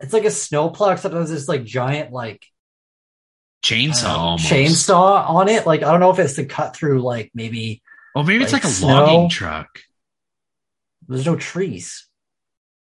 [0.00, 2.44] it's like a snowplow, except there's this like giant like
[3.64, 4.44] Chainsaw know, almost.
[4.48, 5.66] chainsaw on it.
[5.66, 7.82] Like I don't know if it's to cut through like maybe
[8.14, 8.88] Oh, maybe it's like like a snow.
[8.88, 9.80] logging truck.
[11.08, 12.06] There's no trees.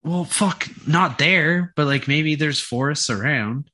[0.02, 3.70] Well, fuck, not there, but like maybe there's forests around.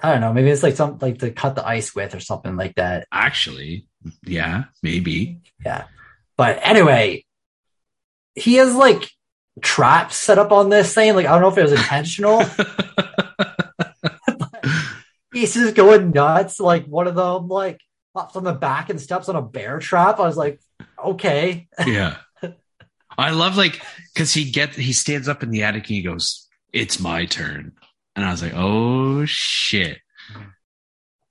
[0.00, 0.32] I don't know.
[0.32, 3.06] Maybe it's like something like to cut the ice with or something like that.
[3.10, 3.86] Actually,
[4.24, 5.40] yeah, maybe.
[5.64, 5.84] Yeah.
[6.36, 7.24] But anyway,
[8.34, 9.10] he has like
[9.62, 11.14] traps set up on this thing.
[11.14, 12.44] Like I don't know if it was intentional.
[15.32, 16.60] He's just going nuts.
[16.60, 17.80] Like one of them like
[18.14, 20.18] hops on the back and steps on a bear trap.
[20.18, 20.60] I was like,
[21.02, 21.68] okay.
[21.86, 22.16] yeah.
[23.16, 23.80] I love like
[24.12, 27.72] because he get he stands up in the attic and he goes, "It's my turn,"
[28.16, 29.98] and I was like, "Oh shit!"
[30.32, 30.48] Mm-hmm.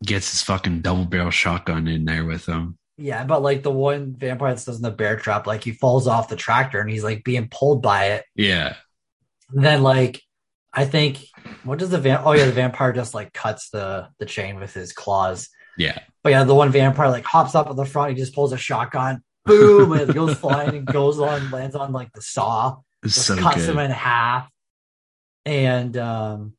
[0.06, 2.78] Gets his fucking double barrel shotgun in there with him.
[2.98, 6.08] Yeah, but like the one vampire that's does in the bear trap, like he falls
[6.08, 8.26] off the tractor and he's like being pulled by it.
[8.36, 8.76] Yeah,
[9.52, 10.22] And then like
[10.74, 11.26] I think
[11.64, 14.74] what does the van oh yeah, the vampire just like cuts the the chain with
[14.74, 15.50] his claws.
[15.78, 18.54] yeah, But yeah, the one vampire like hops up at the front, he just pulls
[18.54, 22.78] a shotgun, boom, and it goes flying and goes on, lands on like the saw,
[23.04, 24.50] it's so cuts him in half.
[25.46, 26.54] And um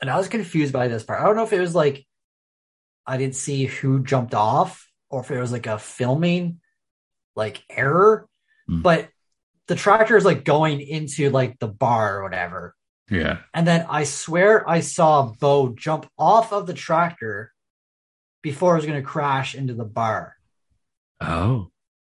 [0.00, 1.20] and I was confused by this part.
[1.20, 2.04] I don't know if it was like
[3.06, 6.60] I didn't see who jumped off or if it was like a filming
[7.36, 8.26] like error,
[8.68, 8.82] Hmm.
[8.82, 9.08] but
[9.66, 12.74] the tractor is like going into like the bar or whatever.
[13.08, 17.52] Yeah, And then I swear I saw Beau jump off of the tractor
[18.40, 20.36] before it was going to crash into the bar.
[21.20, 21.70] Oh,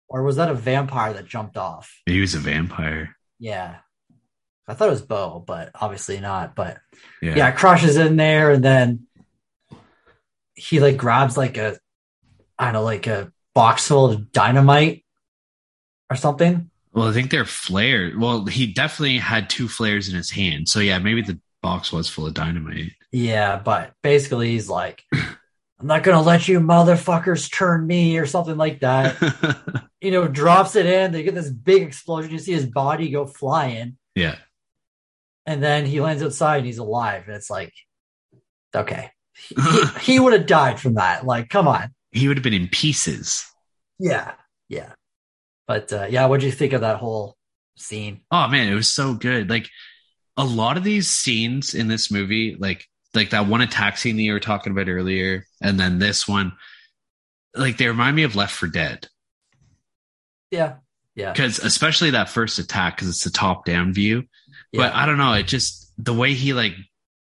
[0.08, 2.02] Or was that a vampire that jumped off?
[2.06, 3.16] he was a vampire.
[3.40, 3.78] Yeah.
[4.68, 6.56] I thought it was Beau, but obviously not.
[6.56, 6.78] But
[7.22, 9.08] Yeah, yeah, it crashes in there and then
[10.56, 11.78] he like grabs like a,
[12.58, 15.04] I don't know, like a box full of dynamite
[16.10, 16.70] or something.
[16.94, 18.16] Well, I think they're flares.
[18.16, 20.70] Well, he definitely had two flares in his hand.
[20.70, 22.92] So yeah, maybe the box was full of dynamite.
[23.12, 25.04] Yeah, but basically he's like,
[25.80, 29.88] I'm not going to let you motherfuckers turn me or something like that.
[30.02, 31.12] you know, drops it in.
[31.12, 32.32] They get this big explosion.
[32.32, 34.36] You see his body go flying, yeah,
[35.46, 37.24] and then he lands outside and he's alive.
[37.28, 37.74] And it's like,
[38.76, 41.26] okay, he, he, he would have died from that.
[41.26, 41.94] Like, come on.
[42.12, 43.46] he would have been in pieces.
[44.00, 44.34] Yeah,
[44.70, 44.94] yeah.
[45.68, 47.38] But uh, yeah, what do you think of that whole
[47.78, 48.22] scene?
[48.32, 49.50] Oh man, it was so good.
[49.50, 49.70] Like
[50.38, 54.24] a lot of these scenes in this movie, like like that one attack scene that
[54.24, 56.54] you were talking about earlier, and then this one,
[57.56, 59.08] like they remind me of Left 4 Dead.
[60.52, 60.76] Yeah,
[61.16, 64.24] yeah, Because especially that first attack, because it's a top down view.
[64.72, 64.94] But.
[64.94, 66.74] I don't know, it just the way he like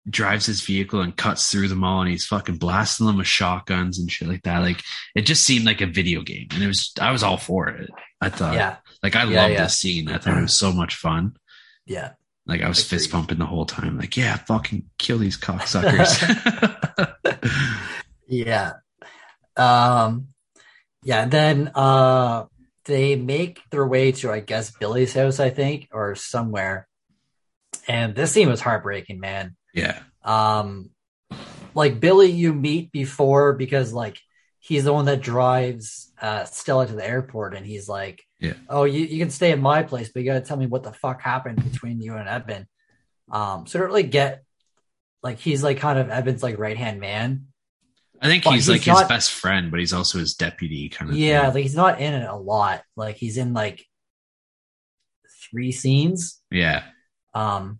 [0.08, 3.98] drives his vehicle and cuts through them all and he's fucking blasting them with shotguns
[3.98, 4.58] and shit like that.
[4.60, 4.82] Like
[5.14, 6.48] it just seemed like a video game.
[6.52, 7.90] And it was I was all for it.
[8.20, 9.62] I thought yeah, like I Yeah, love yeah.
[9.64, 10.08] this scene.
[10.08, 11.36] I thought it was so much fun.
[11.86, 12.12] yeah.
[12.46, 12.88] Like I was Agreed.
[12.98, 13.98] fist pumping the whole time.
[13.98, 16.22] Like, yeah, fucking kill these cocksuckers.
[18.28, 18.72] Yeah.
[19.56, 20.28] Um
[21.04, 22.46] yeah, and then uh
[22.84, 26.88] they make their way to I guess Billy's house, I think, or somewhere.
[27.88, 29.56] And this scene was heartbreaking, man.
[29.74, 30.00] yeah.
[30.24, 30.90] Um
[31.74, 34.18] like Billy you meet before because like
[34.58, 38.54] he's the one that drives uh Stella to the airport and he's like, Yeah.
[38.68, 40.92] Oh, you, you can stay at my place, but you gotta tell me what the
[40.92, 42.66] fuck happened between you and Eben.
[43.30, 44.44] Um so to really get
[45.22, 47.46] like he's like kind of Eben's like right hand man.
[48.20, 51.10] I think he's, he's like not- his best friend, but he's also his deputy kind
[51.10, 51.54] of Yeah, thing.
[51.54, 52.82] like he's not in it a lot.
[52.94, 53.84] Like he's in like
[55.50, 56.40] three scenes.
[56.50, 56.82] Yeah.
[57.34, 57.78] Um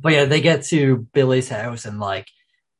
[0.00, 2.26] but yeah, they get to Billy's house and like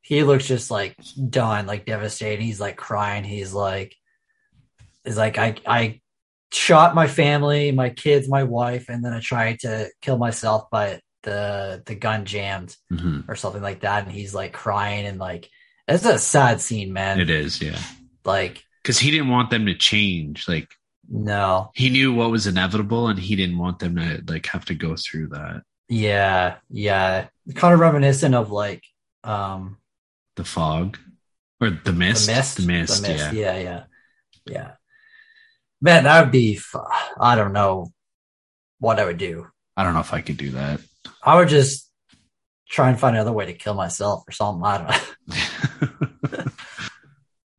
[0.01, 0.97] he looks just like
[1.31, 2.43] done, like devastated.
[2.43, 3.25] He's like crying.
[3.25, 3.95] He's like
[5.05, 6.01] is like I I
[6.53, 11.01] shot my family, my kids, my wife, and then I tried to kill myself, but
[11.23, 13.29] the the gun jammed Mhm.
[13.29, 14.05] or something like that.
[14.05, 15.49] And he's like crying and like
[15.89, 17.19] It's a sad scene, man.
[17.21, 17.79] It is, yeah.
[18.25, 20.47] Like, Because he didn't want them to change.
[20.49, 20.69] Like
[21.09, 21.71] no.
[21.75, 24.95] he knew what was inevitable, and he didn't want them to like have to go
[24.97, 25.63] through that.
[25.89, 27.27] Yeah, yeah.
[27.55, 28.83] Kind of reminiscent of like
[29.25, 29.79] um
[30.37, 30.99] The fog
[31.61, 32.27] or the mist.
[32.27, 32.57] the mist.
[32.57, 33.05] The mist.
[33.07, 33.33] yeah.
[33.33, 33.83] yeah, yeah,
[34.47, 34.71] yeah.
[35.83, 36.61] Man, that would be.
[37.21, 37.93] I don't know
[38.79, 39.49] what I would do.
[39.77, 40.81] I don't know if I could do that.
[41.23, 41.91] I would just
[42.69, 44.65] try and find another way to kill myself or something.
[44.65, 45.91] I don't
[46.31, 46.47] know.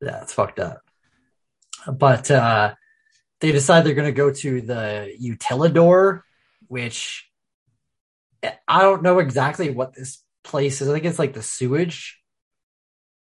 [0.00, 0.80] yeah, it's fucked up.
[1.86, 2.74] But uh,
[3.40, 6.22] they decide they're going to go to the Utilidor,
[6.66, 7.28] which
[8.66, 10.88] I don't know exactly what this place is.
[10.88, 12.18] I think it's like the sewage.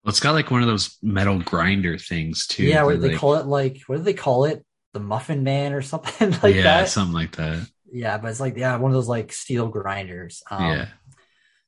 [0.04, 2.62] Well, it's got like one of those metal grinder things too.
[2.62, 3.46] yeah, what they like- call it?
[3.46, 4.64] Like, what do they call it?
[4.94, 6.88] The Muffin Man or something like yeah, that.
[6.88, 7.68] something like that.
[7.92, 10.42] Yeah, but it's like yeah, one of those like steel grinders.
[10.50, 10.86] Um, yeah.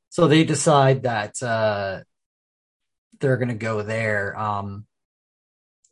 [0.08, 2.00] So they decide that uh,
[3.20, 4.38] they're gonna go there.
[4.38, 4.86] Um,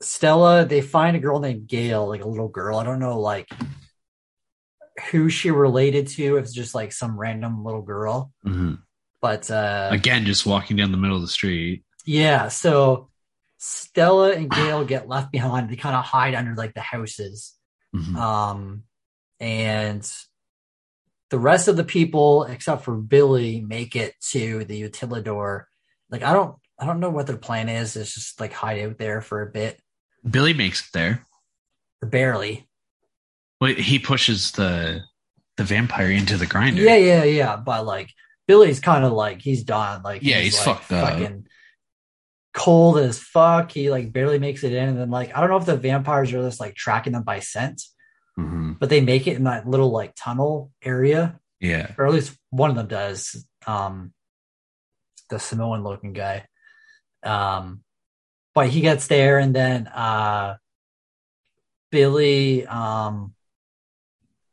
[0.00, 2.78] Stella, they find a girl named Gail, like a little girl.
[2.78, 3.48] I don't know like
[5.10, 6.36] who she related to.
[6.36, 8.78] It's just like some random little girl, Mhm.
[9.20, 11.84] but uh, Again, just walking down the middle of the street.
[12.06, 12.48] yeah.
[12.48, 13.08] So
[13.66, 15.70] Stella and Gail get left behind.
[15.70, 17.54] They kind of hide under like the houses.
[17.96, 18.14] Mhm.
[18.16, 18.82] Um,
[19.40, 20.10] and
[21.30, 25.64] the rest of the people, except for Billy, make it to the Utilidor.
[26.10, 27.96] Like I don't, I don't know what their plan is.
[27.96, 29.80] It's just like hide out there for a bit,
[30.28, 31.24] Billy makes it there.
[32.02, 32.68] barely.
[33.60, 35.02] Wait, he pushes the
[35.56, 36.82] the vampire into the grinder.
[36.82, 37.56] Yeah, yeah, yeah.
[37.56, 38.10] But like
[38.46, 40.02] Billy's kind of like he's done.
[40.02, 41.32] Like Yeah, he's like, fucked up.
[42.54, 43.72] Cold as fuck.
[43.72, 46.32] He like barely makes it in, and then like I don't know if the vampires
[46.32, 47.82] are just like tracking them by scent,
[48.38, 48.78] Mhm.
[48.78, 51.38] but they make it in that little like tunnel area.
[51.60, 51.92] Yeah.
[51.96, 53.46] or at least one of them does.
[53.66, 54.12] Um,
[55.30, 56.46] the Samoan looking guy.
[57.22, 57.82] Um,
[58.54, 60.56] but he gets there, and then uh,
[61.90, 63.34] Billy um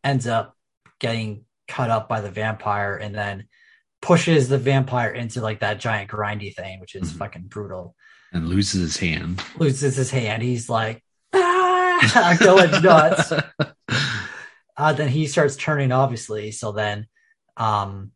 [0.03, 0.55] ends up
[0.99, 3.47] getting cut up by the vampire, and then
[4.01, 7.17] pushes the vampire into like that giant grindy thing, which is Mhm.
[7.17, 7.95] fucking brutal.
[8.33, 9.43] And loses his hand.
[9.57, 10.41] Loses his hand.
[10.41, 13.31] He's like, ah, going nuts.
[14.77, 17.05] uh, then he starts turning obviously so then
[17.57, 18.11] um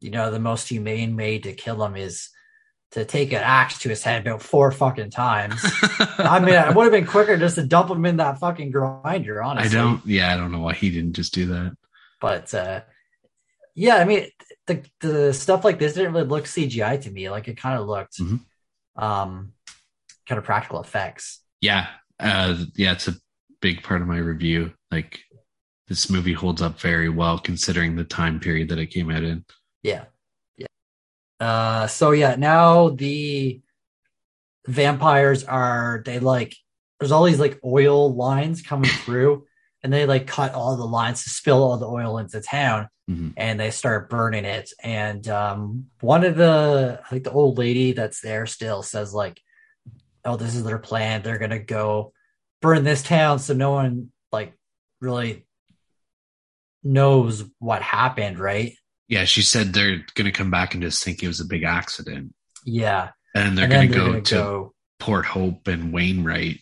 [0.00, 2.30] you know the most humane way to kill him is
[2.92, 5.60] to take an axe to his head about four fucking times
[6.18, 9.42] i mean it would have been quicker just to dump him in that fucking grinder
[9.42, 9.78] honestly.
[9.78, 10.04] I don't.
[10.06, 11.76] Yeah, I don't know why he didn't just do that.
[12.20, 12.80] but uh
[13.76, 14.26] yeah i mean
[14.66, 17.86] the the stuff like this didn't really look cgi to me like it kind of
[17.86, 18.40] looked Mhm.
[18.96, 19.52] um
[20.26, 21.88] kind of practical effects Yeah.
[22.18, 23.14] Uh, yeah, it's a
[23.62, 24.72] big part of my review.
[24.90, 25.20] Like,
[25.88, 29.44] this movie holds up very well considering the time period that it came out in.
[29.82, 30.04] Yeah.
[30.58, 30.66] Yeah.
[31.40, 33.60] Uh so yeah, now the
[34.66, 36.54] vampires are they like
[36.98, 39.46] there's all these like oil lines coming through
[39.82, 43.32] and they like cut all the lines to spill all the oil into town Mhm.
[43.36, 44.70] and they start burning it.
[44.82, 49.40] And um one of the like the old lady that's there still says like
[50.24, 51.22] oh this is their plan.
[51.22, 52.12] They're going to go
[52.60, 53.38] burn this town.
[53.38, 54.52] So no one like
[55.00, 55.46] really
[56.82, 58.74] knows what happened right?
[59.08, 61.64] Yeah, she said they're going to come back and just think it was a big
[61.64, 62.32] accident.
[62.64, 63.10] yeah.
[63.34, 66.60] And they're and gonna they're go gonna to go Point Hope and Wainwright.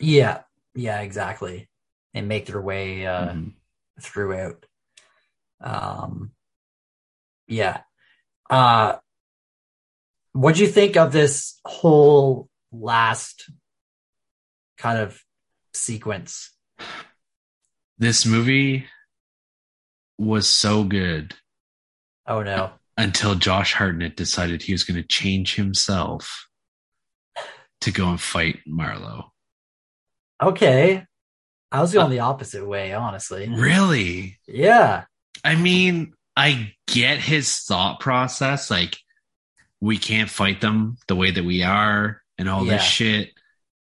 [0.00, 0.40] yeah.
[0.74, 1.68] Yeah exactly
[2.16, 3.52] and make their way uh Mhm.
[4.00, 4.64] throughout.
[5.60, 6.32] Um
[7.46, 7.82] yeah.
[8.50, 8.96] Uh
[10.32, 13.50] what do you think of this whole last
[14.76, 15.22] kind of
[15.72, 16.50] sequence?
[17.98, 18.86] This movie
[20.18, 21.34] was so good.
[22.26, 22.72] Oh no.
[22.98, 26.48] Until Josh Hartnett decided he was going to change himself
[27.82, 29.32] to go and fight Marlow.
[30.42, 31.06] okay
[31.72, 34.38] i was going the opposite way honestly Really?
[34.46, 35.04] yeah
[35.44, 38.68] I mean, I get his thought process.
[38.68, 38.96] Like,
[39.80, 42.72] we can't fight them the way that we are and all Yeah.
[42.78, 43.30] this shit.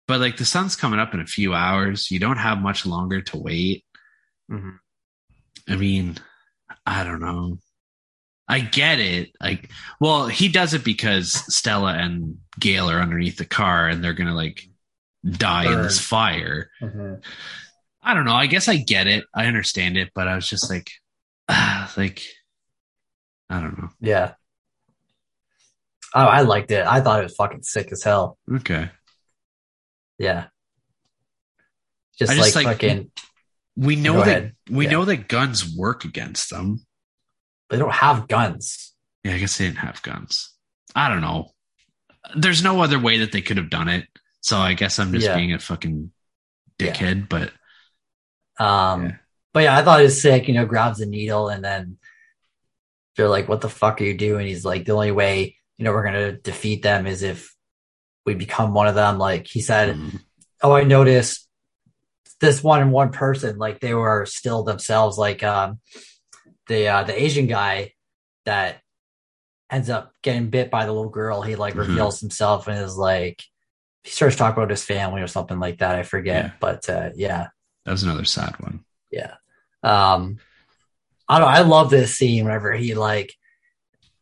[0.09, 2.11] But, like, the sun's coming up in a few hours.
[2.11, 3.85] You don't have much longer to wait.
[4.51, 4.79] Mhm.
[5.69, 6.17] I mean,
[6.87, 7.59] I don't know.
[8.49, 9.33] I get it.
[9.41, 9.71] Like,
[10.01, 14.35] well, he does it because Stella and Gail are underneath the car and they're gonna
[14.37, 14.67] like
[15.29, 16.05] die in this Burn.
[16.07, 16.71] fire.
[18.03, 18.35] I don't know.
[18.35, 19.25] I guess I get it.
[19.35, 20.91] I understand it, but I was just like,
[21.49, 22.23] ah, like,
[23.51, 23.89] I don't know.
[24.01, 24.35] yeah
[26.15, 28.89] oh i liked it i thought it was fucking sick as hell Okay,
[30.19, 30.47] yeah
[32.19, 33.11] just, just, like, like, fucking
[33.77, 34.57] we know that ahead.
[34.71, 34.91] we Yeah.
[34.93, 36.85] know that guns work against them.
[37.71, 38.93] they don't have guns
[39.25, 40.53] Yeah, I guess they didn't have guns.
[40.95, 41.51] I don't know.
[42.37, 44.07] there's no other way that they could have done it.
[44.43, 45.37] So I guess I'm just Yeah.
[45.37, 46.11] being a fucking
[46.79, 46.93] Yeah.
[46.93, 47.29] dickhead.
[47.29, 47.53] But
[48.61, 49.17] Um, Yeah.
[49.55, 50.47] but yeah, I thought it was sick.
[50.47, 51.99] You know, grabs a needle and then
[53.17, 55.93] they're like, "What the fuck are you doing?" He's like, "The only way you know
[55.93, 57.53] we're gonna defeat them is if
[58.27, 60.21] we become one of them." Like he said, mm,
[60.63, 61.49] "Oh, I noticed
[62.41, 65.19] this one and one person, like they were still themselves.
[65.19, 65.81] Like um,
[66.69, 67.95] the uh, the Asian guy
[68.45, 68.81] that
[69.71, 71.43] ends up getting bit by the little girl.
[71.43, 71.79] He like Mhm.
[71.89, 73.43] reveals himself and is like."
[74.05, 75.95] He starts talking about his family or something like that.
[75.95, 76.51] I forget, Yeah.
[76.59, 77.49] but uh, yeah,
[77.91, 78.85] that was another sad one.
[79.11, 79.35] yeah.
[79.83, 80.39] Um
[81.29, 83.35] I don't I love this scene whenever he like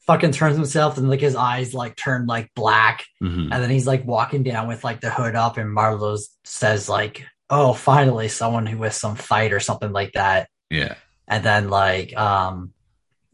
[0.07, 3.49] fucking turns himself and like his eyes like turn like black Mhm.
[3.53, 7.27] and then he's like walking down with like the hood up and Marlow says like,
[7.51, 10.49] Oh, finally someone who with some fight or something like that.
[10.71, 10.95] Yeah.
[11.27, 12.73] And then like um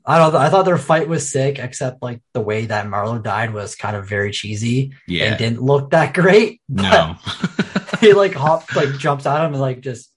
[0.07, 3.19] I don't know, I thought their fight was sick, except like the way that Marlow
[3.19, 5.27] died was kind of very cheesy Yeah.
[5.27, 6.61] and didn't look that great.
[6.69, 7.17] No.
[8.01, 10.11] he like hops like jumps at him and like just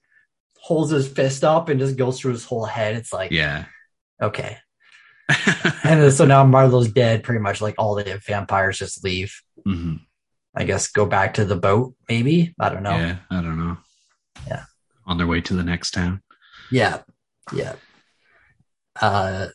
[0.68, 2.94] holds his fist up and just goes through his whole head.
[2.94, 3.64] It's like yeah.
[4.20, 4.58] okay.
[5.82, 9.40] And so now Marlow's dead, pretty much like all the vampires just leave.
[9.66, 10.00] Mhm.
[10.54, 12.54] I guess go back to the boat, maybe.
[12.60, 12.90] I don't know.
[12.90, 13.06] Yeah.
[13.06, 13.18] Yeah.
[13.30, 13.78] I don't know.
[14.46, 14.64] Yeah.
[15.06, 16.20] On their way to the next town.
[16.70, 17.00] Yeah.
[17.54, 17.76] Yeah.
[19.00, 19.46] Uh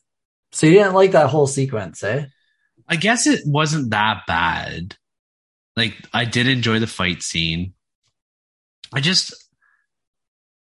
[0.51, 2.26] so you didn't like that whole sequence, eh?
[2.88, 4.95] I guess it wasn't that bad.
[5.76, 7.76] Like I did enjoy the fight scene.
[8.91, 9.43] I just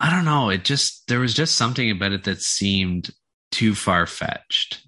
[0.02, 3.10] I don't know, it just there was just something about it that seemed
[3.52, 4.84] too far fetched.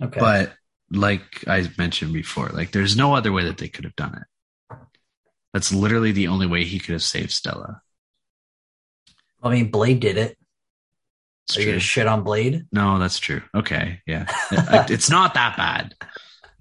[0.00, 0.20] Okay.
[0.20, 0.54] But
[0.90, 4.76] like I mentioned before, like there's no other way that they could have done it.
[5.52, 7.82] That's literally the only way he could have saved Stella.
[9.42, 10.38] I mean Blade did it.
[11.48, 11.72] It's Are you true.
[11.72, 12.66] gonna shit on Blade?
[12.72, 13.42] No, that's true.
[13.54, 14.26] Okay, yeah.
[14.52, 15.94] It- it's not that bad.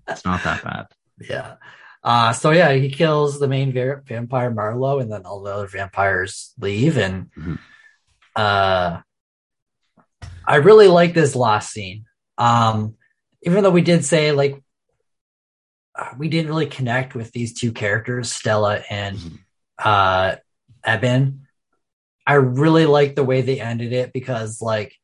[0.10, 0.88] It's not that bad.
[1.20, 1.56] Yeah.
[2.04, 5.68] Uh, so yeah, he kills the main va- vampire Marlow, and then all the other
[5.68, 6.98] vampires leave.
[6.98, 7.60] And Mhm.
[8.36, 9.02] uh,
[10.48, 12.06] I really like this last scene.
[12.38, 12.96] Um,
[13.44, 14.62] even though we did say like
[15.94, 19.40] uh, we didn't really connect with these two characters, Stella and Mhm.
[19.78, 20.36] uh,
[20.84, 21.48] Eben.
[22.26, 24.96] I really like the way they ended it because like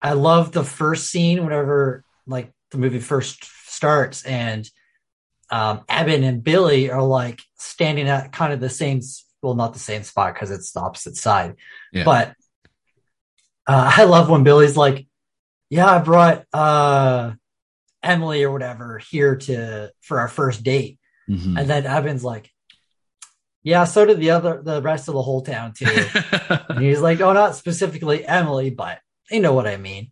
[0.00, 4.68] I love the first scene whenever like the movie first starts and
[5.52, 9.00] um Eben and Billy are like standing at kind of the same
[9.42, 11.54] well not the same spot because it's the opposite side
[11.92, 12.04] Yeah.
[12.04, 12.34] but
[13.68, 15.06] uh, I love when Billy's like
[15.70, 17.32] yeah I brought uh
[18.02, 20.98] Emily or whatever here to for our first date
[21.30, 21.56] Mhm.
[21.58, 22.50] and then Eben's like
[23.62, 25.86] yeah so did the other the rest of the whole town too
[26.68, 28.98] and he's like, oh, not specifically Emily, but
[29.30, 30.10] you know what I mean.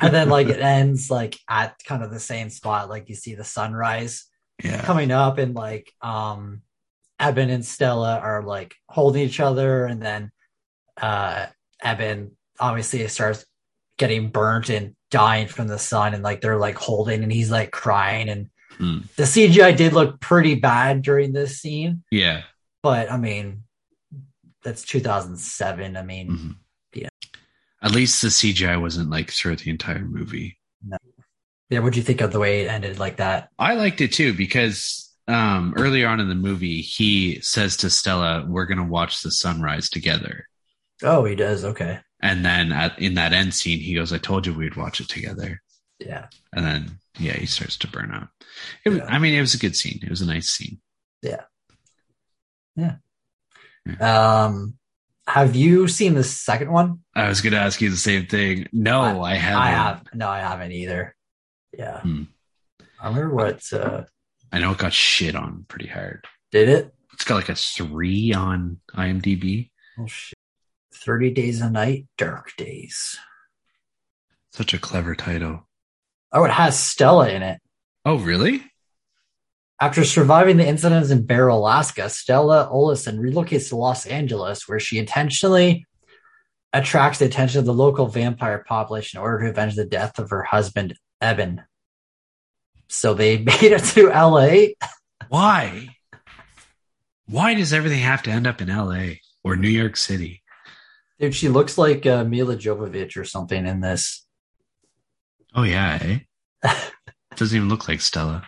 [0.00, 3.34] And then like it ends like at kind of the same spot, like you see
[3.34, 4.24] the sunrise
[4.62, 4.82] yeah.
[4.82, 6.62] coming up, and like um
[7.18, 10.30] Eben and Stella are like holding each other, and then
[11.00, 11.46] uh
[11.82, 13.44] Eben obviously starts
[13.98, 17.70] getting burnt and dying from the sun, and like they're like holding, and he's like
[17.70, 18.98] crying, and Hmm.
[19.16, 22.42] the CGI did look pretty bad during this scene, Yeah.
[22.82, 23.62] but I mean.
[24.62, 25.96] That's 2007.
[25.96, 26.56] I mean, Mhm.
[26.92, 27.08] Yeah.
[27.80, 30.58] At least the CGI wasn't like throughout the entire movie.
[31.70, 33.50] Yeah, what do you think of the way it ended like that?
[33.58, 38.44] I liked it too because um, earlier on in the movie, he says to Stella,
[38.46, 40.46] "We're gonna watch the sunrise together."
[41.02, 41.64] Oh, he does.
[41.64, 41.98] Okay.
[42.20, 45.08] And then at, in that end scene, he goes, "I told you we'd watch it
[45.08, 45.60] together."
[45.98, 46.26] Yeah.
[46.52, 48.28] And then yeah, he starts to burn out.
[48.84, 49.06] It Yeah.
[49.06, 50.00] I mean, it was a good scene.
[50.02, 50.78] It was a nice scene.
[51.22, 51.42] Yeah.
[52.76, 52.96] Yeah.
[53.86, 54.44] yeah.
[54.44, 54.74] Um,
[55.26, 57.00] have you seen the second one?
[57.14, 58.68] I was gonna ask you the same thing.
[58.72, 59.62] No, I, haven't.
[59.62, 60.04] I have.
[60.14, 61.15] No, I haven't either.
[61.76, 62.00] Yeah.
[62.00, 62.22] Hmm.
[63.00, 64.04] I remember what uh
[64.52, 66.24] I know it got shit on pretty hard.
[66.50, 66.94] did it?
[67.12, 69.70] It's got like a three on IMDb.
[69.98, 70.34] Oh shit.
[70.94, 73.18] 30 Days a Night, Dark Days.
[74.52, 75.66] Such a clever title.
[76.32, 77.60] Oh, it has Stella in it.
[78.04, 78.62] Oh, really?
[79.80, 84.98] After surviving the incidents in Barrow, Alaska, Stella Oleson relocates to Los Angeles, where she
[84.98, 85.84] intentionally
[86.72, 90.30] attracts the attention of the local vampire population in order to avenge the death of
[90.30, 91.62] her husband, Eben.
[92.88, 94.74] So they made it to LA.
[95.28, 95.96] Why?
[97.26, 100.42] Why does everything have to end up in LA or New York City?
[101.18, 104.24] Dude, she looks like uh, Milla Jovovich or something in this.
[105.54, 105.98] Oh yeah,
[106.62, 106.78] eh?
[107.36, 108.46] Doesn't even look like Stella.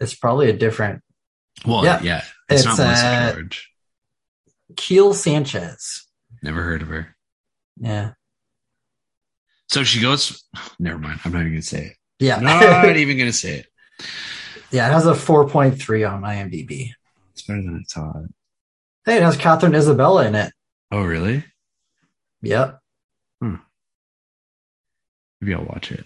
[0.00, 1.02] It's probably a different
[1.64, 2.00] Well, Yeah.
[2.02, 3.70] yeah, it's, It's, not Melissa uh, George.
[4.74, 6.06] Kiele Sanchez.
[6.42, 7.16] Never heard of her.
[7.76, 8.12] Yeah.
[9.68, 10.42] So she goes.
[10.78, 11.20] Never mind.
[11.24, 11.96] I'm not even gonna say it.
[12.20, 12.38] Yeah.
[12.40, 13.66] Not even gonna say it.
[14.70, 16.92] Yeah, it has a 4.3 on IMDb.
[17.32, 18.22] It's better than I thought.
[19.04, 20.52] Hey, it has Katharine Isabelle in it.
[20.92, 21.44] Oh, really?
[22.42, 22.80] Yep.
[25.40, 26.04] Maybe I'll watch it.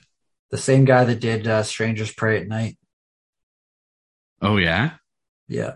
[0.50, 2.78] The same guy that did uh, Strangers Prey at Night.
[4.40, 4.92] Oh, yeah?
[5.48, 5.74] Yeah.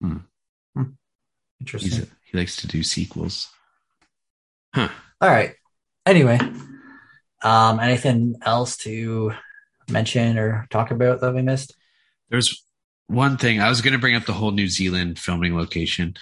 [0.00, 0.18] Hmm.
[0.74, 0.82] Hmm.
[1.60, 2.02] Interesting.
[2.02, 3.48] a, he likes to do sequels.
[4.74, 4.88] Huh.
[5.20, 5.54] All right.
[6.06, 6.40] Anyway,
[7.42, 9.32] um, anything else to
[9.90, 11.74] mention or talk about that we missed?
[12.30, 12.62] There's
[13.06, 16.14] one thing I was going to bring up the whole New Zealand filming location,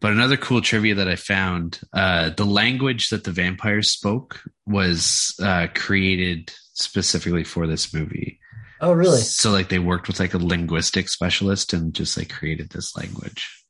[0.00, 5.34] but another cool trivia that I found: uh, the language that the vampires spoke was
[5.42, 8.40] uh, created specifically for this movie.
[8.80, 9.20] Oh, really?
[9.20, 13.64] So, like, they worked with like a linguistic specialist and just like created this language,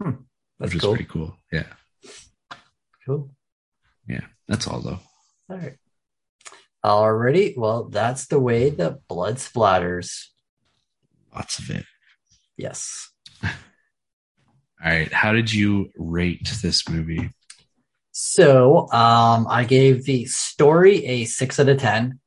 [0.00, 0.94] That's which cool.
[0.94, 1.36] pretty cool.
[1.52, 1.66] Yeah,
[3.06, 3.30] Cool.
[4.08, 4.98] Yeah, that's all though.
[5.50, 5.76] All right.
[6.84, 7.56] Alrighty.
[7.56, 10.26] Well, that's the way the blood splatters.
[11.34, 11.84] Lots of it.
[12.56, 13.10] Yes.
[13.44, 13.50] All
[14.84, 17.30] right, how did you rate this movie?
[18.12, 22.18] So um, I gave the story a six out of ten.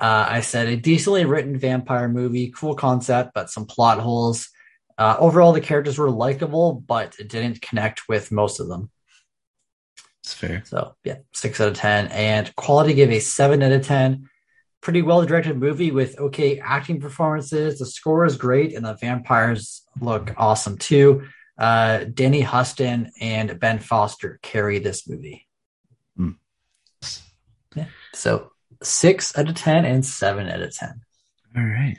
[0.00, 4.48] Uh, I said a decently written vampire movie, cool concept, but some plot holes.
[4.96, 8.90] Uh, overall, the characters were likable, but it didn't connect with most of them.
[10.28, 10.62] It's fair.
[10.66, 12.08] So yeah, six out of ten.
[12.08, 14.28] And quality gave a seven out of ten.
[14.82, 17.78] Pretty well directed movie with okay acting performances.
[17.78, 21.26] The score is great, and the vampires look awesome too.
[21.56, 25.46] Uh, Danny Huston and Ben Foster carry this movie.
[26.14, 26.32] Hmm.
[27.74, 27.86] Yeah.
[28.12, 28.52] So
[28.82, 31.00] six out of ten and seven out of ten.
[31.56, 31.98] All right.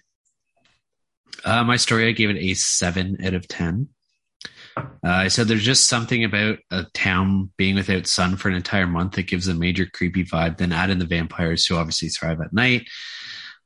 [1.44, 3.48] Uh, my story, I gave it a seven out of
[4.76, 4.86] 10.
[4.86, 8.88] Uh, I said there's just something about a town being without sun for an entire
[8.88, 10.58] month that gives a major creepy vibe.
[10.58, 12.88] Then add in the vampires who obviously thrive at night.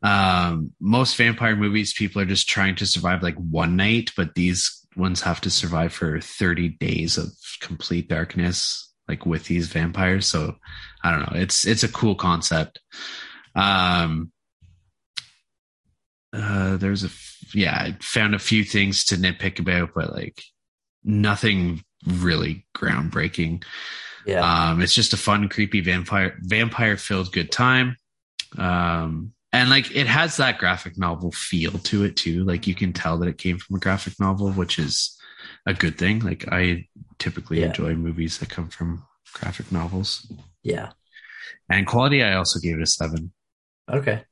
[0.03, 4.85] Um, most vampire movies, people are just trying to survive like one night, but these
[4.97, 7.29] ones have to survive for 30 days of
[7.61, 10.27] complete darkness, like with these vampires.
[10.27, 10.57] So
[11.03, 11.39] I don't know.
[11.39, 12.79] It's it's a cool concept.
[13.55, 14.31] Um,
[16.33, 20.41] uh, there's a f- yeah, I found a few things to nitpick about, but like
[21.03, 23.63] nothing really groundbreaking.
[24.25, 24.41] Yeah.
[24.69, 27.97] Um, it's just a fun, creepy vampire vampire filled good time.
[28.57, 32.43] Um, and like it has that graphic novel feel to it too.
[32.43, 35.17] Like you can tell that it came from a graphic novel, which is
[35.65, 36.19] a good thing.
[36.19, 36.87] Like I
[37.19, 37.67] typically Yeah.
[37.67, 40.31] enjoy movies that come from graphic novels.
[40.63, 40.91] yeah.
[41.69, 43.31] And quality, I also gave it a seven.
[43.89, 44.23] Okay.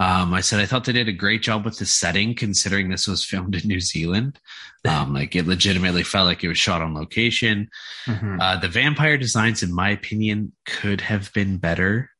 [0.00, 3.06] Um, I said I thought they did a great job with the setting, considering this
[3.06, 4.40] was filmed in New Zealand.
[4.88, 7.68] Um, like it legitimately felt like it was shot on location.
[8.06, 8.38] Mhm.
[8.40, 12.10] Uh, the vampire designs, in my opinion, could have been better.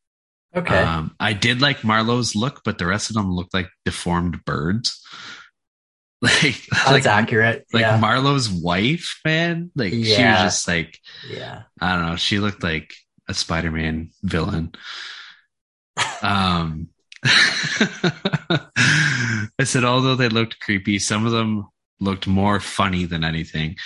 [0.55, 0.77] Okay.
[0.77, 5.03] Um, I did like Marlow's look, but the rest of them looked like deformed birds.
[6.23, 7.67] Like, That's like, accurate.
[7.73, 7.99] like yeah.
[7.99, 9.71] Marlow's wife, man.
[9.75, 11.63] Like she was just like, yeah.
[11.81, 12.17] I don't know.
[12.17, 12.93] She looked like
[13.27, 14.73] a Spider-Man villain.
[16.23, 16.89] Um,
[19.59, 21.67] I said, although they looked creepy, some of them
[22.01, 23.77] looked more funny than anything.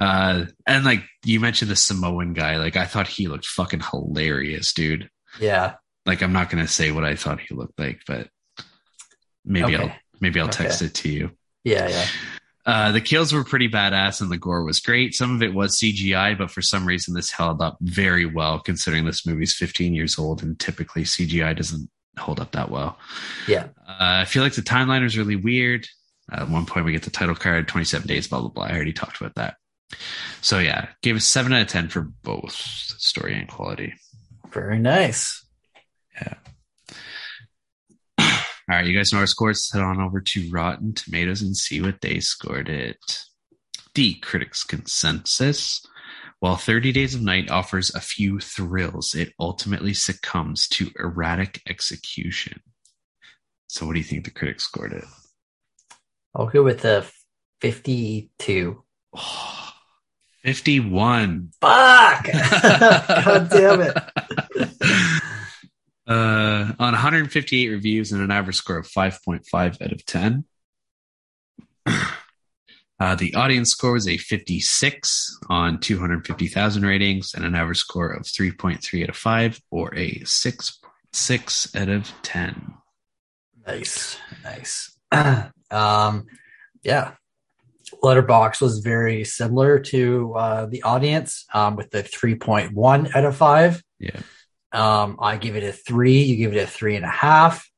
[0.00, 4.72] Uh, and like you mentioned the Samoan guy, like I thought he looked fucking hilarious,
[4.72, 5.08] dude.
[5.40, 5.74] Yeah.
[6.06, 8.28] Like I'm not gonna say what I thought he looked like, but
[9.44, 9.84] maybe Okay.
[9.84, 10.86] I'll maybe I'll text Okay.
[10.86, 11.30] it to you.
[11.64, 11.88] Yeah.
[11.88, 12.06] Yeah.
[12.66, 15.14] Uh, the kills were pretty badass and the gore was great.
[15.14, 19.04] Some of it was CGI, but for some reason this held up very well considering
[19.04, 21.88] this movie's 15 years old and typically CGI doesn't
[22.18, 22.98] hold up that well.
[23.48, 23.68] Yeah.
[23.88, 25.86] Uh, I feel like the timeline is really weird.
[26.32, 28.64] at one point we get the title card, 27 days, blah, blah, blah.
[28.64, 29.56] I already talked about that.
[30.40, 33.94] So yeah, gave a seven out of 10 for both story and quality.
[34.52, 35.44] Very nice.
[36.20, 36.34] Yeah.
[38.20, 38.26] All
[38.68, 39.72] right, you guys know our scores.
[39.72, 42.98] Head on over to Rotten Tomatoes and see what they scored it.
[43.94, 45.84] The critics' consensus.
[46.40, 52.62] While 30 Days of Night offers a few thrills, it ultimately succumbs to erratic execution.
[53.68, 55.04] So, what do you think the critics scored it?
[56.34, 57.04] I'll go with a
[57.60, 58.82] 52.
[59.14, 59.72] Oh,
[60.42, 61.50] 51.
[61.60, 62.24] Fuck!
[62.62, 63.96] God damn it.
[66.06, 70.44] Uh, on 158 reviews and an average score of 5.5 out of 10.
[73.00, 78.24] Uh, the audience score was a 56 on 250,000 ratings and an average score of
[78.24, 82.74] 3.3 out of 5 or a 6.6 out of 10.
[83.66, 84.18] Nice.
[84.44, 84.98] Nice.
[85.70, 86.26] um,
[86.82, 87.12] yeah.
[88.02, 93.82] Letterboxd was very similar to uh, the audience um, with the 3.1 out of 5.
[93.98, 94.20] Yeah.
[94.72, 96.22] Um, I give it a three.
[96.22, 97.68] You give it a three and a half.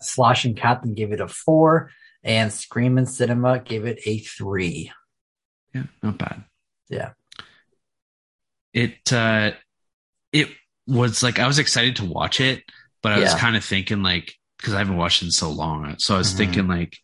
[0.00, 1.90] Slashing Captain gave it a four,
[2.24, 4.90] and Screaming Cinema gave it a three.
[5.74, 6.44] Yeah, not bad.
[6.88, 7.12] Yeah.
[8.72, 9.52] It uh
[10.32, 10.48] it
[10.86, 12.62] was like I was excited to watch it,
[13.02, 15.96] but I was kind of thinking like because I haven't watched it in so long.
[15.98, 16.36] So I was Mhm.
[16.36, 16.96] thinking like,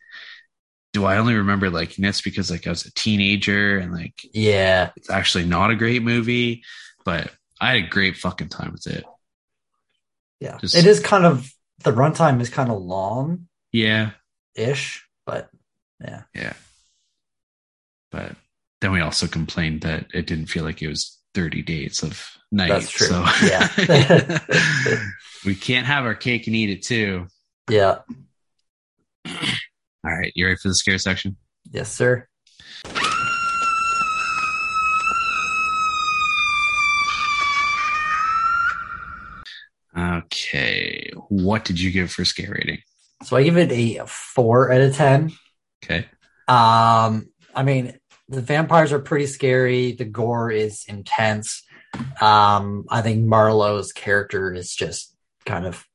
[0.93, 4.91] do I only remember liking this because like I was a teenager and like Yeah,
[4.97, 6.63] it's actually not a great movie,
[7.05, 7.31] but
[7.61, 9.05] I had a great fucking time with it.
[10.39, 10.57] yeah.
[10.57, 11.51] Just- it is kind of
[11.83, 14.11] the runtime is kind of long Yeah,
[14.55, 15.49] ish, but
[16.03, 16.53] yeah, yeah.
[18.11, 18.35] But
[18.81, 22.67] then we also complained that it didn't feel like it was 30 days of night.
[22.67, 23.07] That's true.
[23.07, 23.69] So Yeah.
[25.45, 27.27] we can't have our cake and eat it too.
[27.69, 27.99] yeah,
[29.25, 31.37] All right, you ready for the scare section?
[31.71, 32.27] yes, sir.
[39.97, 41.11] Okay.
[41.29, 42.79] What did you give for scare rating?
[43.23, 45.31] So I give it a four out of ten.
[45.83, 46.05] Okay.
[46.47, 47.97] Um, I mean,
[48.29, 49.93] the vampires are pretty scary.
[49.93, 51.63] The gore is intense.
[52.19, 55.15] Um, I think Marlow's character is just
[55.45, 55.85] kind of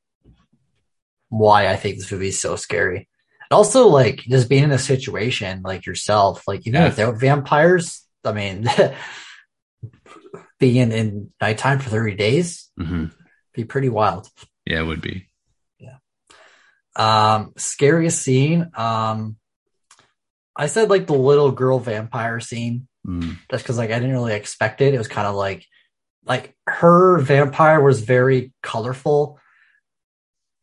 [1.28, 3.08] why I think this movie is so scary.
[3.50, 6.88] And also, like, just being in a situation like yourself, like, even Yeah.
[6.88, 8.68] without vampires, I mean,
[10.58, 13.06] being in nighttime for 30 days hmm
[13.54, 14.28] be pretty wild.
[14.66, 15.28] Yeah, it would be.
[16.96, 18.70] Um, scariest scene.
[18.74, 19.36] Um,
[20.56, 23.36] I said like the little girl vampire scene, Mm.
[23.50, 24.94] just because like I didn't really expect it.
[24.94, 25.64] It was kind of like,
[26.24, 29.38] like her vampire was very colorful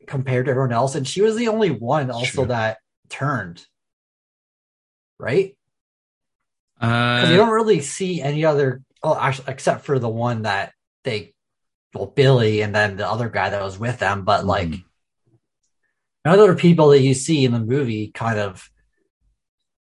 [0.08, 2.46] compared to everyone else, and she was the only one also True.
[2.48, 2.80] that
[3.10, 3.66] turned.
[5.20, 5.56] Right?
[6.80, 8.82] Because you Uh, don't really see any other.
[9.04, 10.74] Oh, actually, except for the one that
[11.04, 11.34] they,
[11.94, 14.26] well, Billy, and then the other guy that was with them.
[14.26, 14.84] But like, Mhm.
[16.24, 18.70] The people that you see in the movie kind of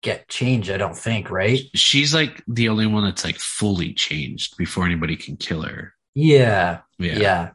[0.04, 0.70] get changed.
[0.70, 1.60] I don't think, right?
[1.76, 5.94] she's like the only one that's like fully changed before anybody can kill her.
[6.14, 7.18] Yeah, Yeah.
[7.20, 7.50] yeah,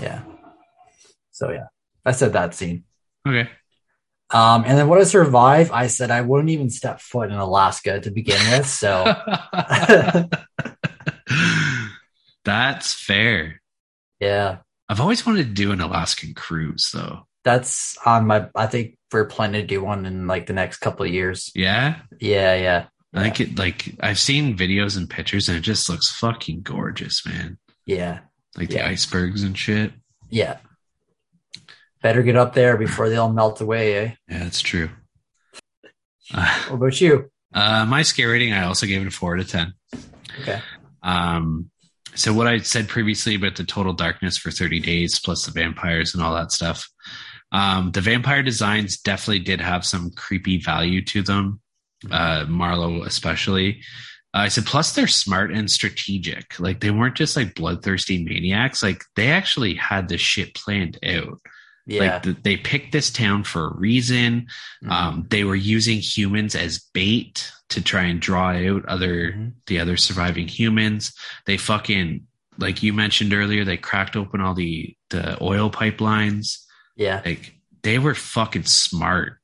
[0.00, 0.22] yeah.
[1.32, 1.66] So yeah,
[2.04, 2.84] I said that scene.
[3.26, 3.48] Okay.
[4.32, 8.00] Um, and then what I survive, I said I wouldn't even step foot in Alaska
[8.00, 8.66] to begin with.
[8.68, 9.04] So
[12.44, 13.60] That's fair.
[14.18, 14.58] yeah,
[14.88, 17.26] I've always wanted to do an Alaskan cruise though.
[17.44, 18.48] That's on my.
[18.54, 21.50] I think we're planning to do one in like the next couple of years.
[21.54, 21.96] Yeah.
[22.20, 26.10] Yeah, yeah, I think it like I've seen videos and pictures and it just looks
[26.12, 27.58] fucking gorgeous, man.
[27.86, 28.20] yeah,
[28.56, 28.82] Like Yeah.
[28.84, 29.92] the icebergs and shit.
[30.28, 30.58] yeah.
[32.02, 33.94] Better get up there before they all melt away.
[33.96, 34.14] Eh?
[34.28, 34.88] Yeah, that's true.
[36.32, 37.30] Uh, What about you?
[37.52, 39.74] uh, my scare rating, I also gave it a four out of ten.
[40.40, 40.60] Okay.
[41.02, 41.70] Um,
[42.14, 46.14] so what I said previously about the total darkness for 30 days plus the vampires
[46.14, 46.88] and all that stuff.
[47.52, 51.60] Um, the vampire designs definitely did have some creepy value to them.
[52.10, 53.82] Uh, Marlow especially.
[54.32, 56.58] Uh, I said, plus they're smart and strategic.
[56.60, 58.82] Like they weren't just like bloodthirsty maniacs.
[58.82, 61.40] Like they actually had this shit planned out.
[61.86, 62.00] Yeah.
[62.14, 64.46] Like th- they picked this town for a reason.
[64.84, 64.90] Mhm.
[64.90, 69.52] Um, they were using humans as bait to try and draw out other Mhm.
[69.66, 71.12] the other surviving humans.
[71.46, 72.26] They fucking
[72.58, 76.58] like you mentioned earlier, they cracked open all the the oil pipelines.
[76.96, 77.22] Yeah.
[77.24, 79.38] Like they were fucking smart.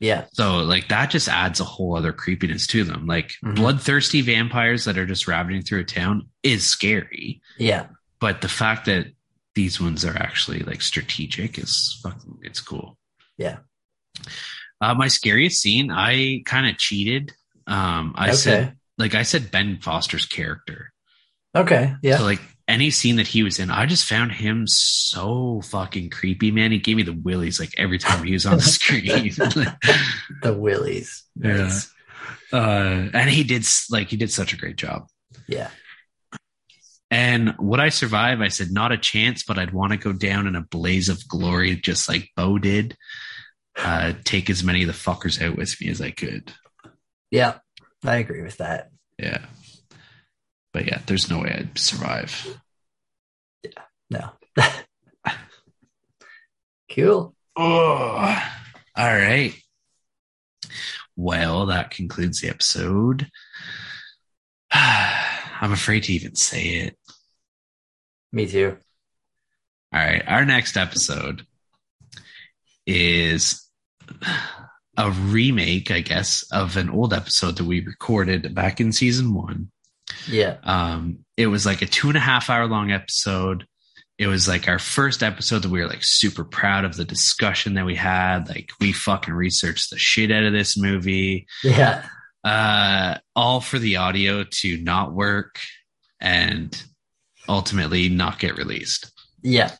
[0.00, 0.26] Yeah.
[0.32, 3.06] So like that just adds a whole other creepiness to them.
[3.06, 3.56] Like Mhm.
[3.56, 7.40] bloodthirsty vampires that are just ravaging through a town is scary.
[7.58, 7.86] Yeah.
[8.20, 9.06] But the fact that
[9.54, 12.98] these ones are actually like strategic is fucking it's cool.
[13.38, 13.58] Yeah.
[14.80, 17.32] Uh, my scariest scene, I kind of cheated.
[17.66, 18.36] Um, I Okay.
[18.36, 20.92] said like I said Ben Foster's character.
[21.54, 21.94] Okay.
[22.02, 22.18] Yeah.
[22.18, 26.50] So like any scene that he was in, I just found him so fucking creepy,
[26.50, 26.72] man.
[26.72, 29.02] He gave me the willies like every time he was on the screen.
[30.42, 31.24] the willies.
[31.36, 31.56] Yeah.
[31.56, 31.92] Nice.
[32.52, 35.08] uh, and he did like he did such a great job.
[35.46, 35.68] Yeah.
[37.10, 38.40] And would I survive?
[38.40, 41.28] I said not a chance, but I'd want to go down in a blaze of
[41.28, 42.96] glory, just like Beau did.
[43.76, 46.52] Uh, take as many of the fuckers out with me as I could.
[47.30, 47.58] Yeah.
[48.04, 48.90] I agree with that.
[49.18, 49.44] Yeah.
[50.74, 52.60] But yeah, there's no way I'd survive.
[53.62, 54.30] Yeah, no.
[56.90, 57.34] cool.
[57.56, 58.42] Oh,
[58.96, 59.54] all right.
[61.14, 63.30] Well, that concludes the episode.
[64.72, 66.98] I'm afraid to even say it.
[68.32, 68.76] Me too.
[69.92, 70.24] All right.
[70.26, 71.46] Our next episode
[72.84, 73.70] is
[74.96, 79.70] a remake, I guess, of an old episode that we recorded back in season one.
[80.28, 80.56] Yeah.
[80.62, 83.66] Um, it was like a two and a half hour long episode.
[84.18, 87.74] it was like our first episode that we were like super proud of the discussion
[87.74, 88.48] that we had.
[88.48, 91.46] Like we fucking researched the shit out of this movie.
[91.64, 92.06] Yeah.
[92.44, 95.58] Uh, all for the audio to not work
[96.20, 96.80] and
[97.48, 99.10] ultimately not get released.
[99.42, 99.72] Yeah.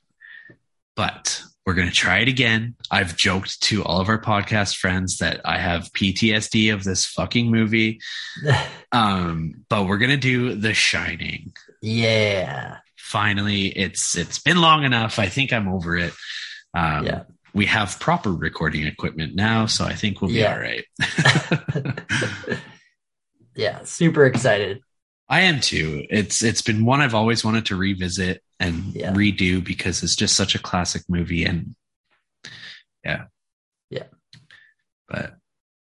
[0.96, 2.74] But we're going to try it again.
[2.90, 7.50] I've joked to all of our podcast friends that I have PTSD of this fucking
[7.50, 8.00] movie.
[8.92, 11.52] Um, but we're going to do The Shining.
[11.82, 12.76] yeah.
[12.96, 15.18] Finally, it's it's been long enough.
[15.18, 16.12] I think I'm over it.
[16.74, 17.22] Um, Yeah.
[17.52, 20.52] we have proper recording equipment now, so I think we'll be Yeah.
[20.54, 20.84] all right.
[23.56, 23.82] yeah.
[23.84, 24.80] Super excited.
[25.28, 26.04] I am too.
[26.10, 29.12] It's it's been one I've always wanted to revisit and Yeah.
[29.12, 31.74] redo because it's just such a classic movie and
[33.04, 33.24] yeah.
[33.90, 34.04] Yeah.
[35.08, 35.36] But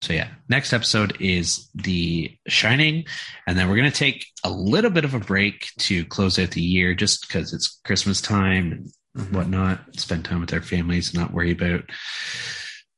[0.01, 3.05] so yeah, next episode is The Shining
[3.47, 6.51] and then we're going to take a little bit of a break to close out
[6.51, 11.19] the year just because it's Christmas time and whatnot, spend time with our families, and
[11.19, 11.83] not worry about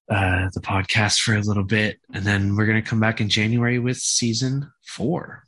[0.09, 1.99] uh, the podcast for a little bit.
[2.13, 5.45] And then we're going to come back in January with season four,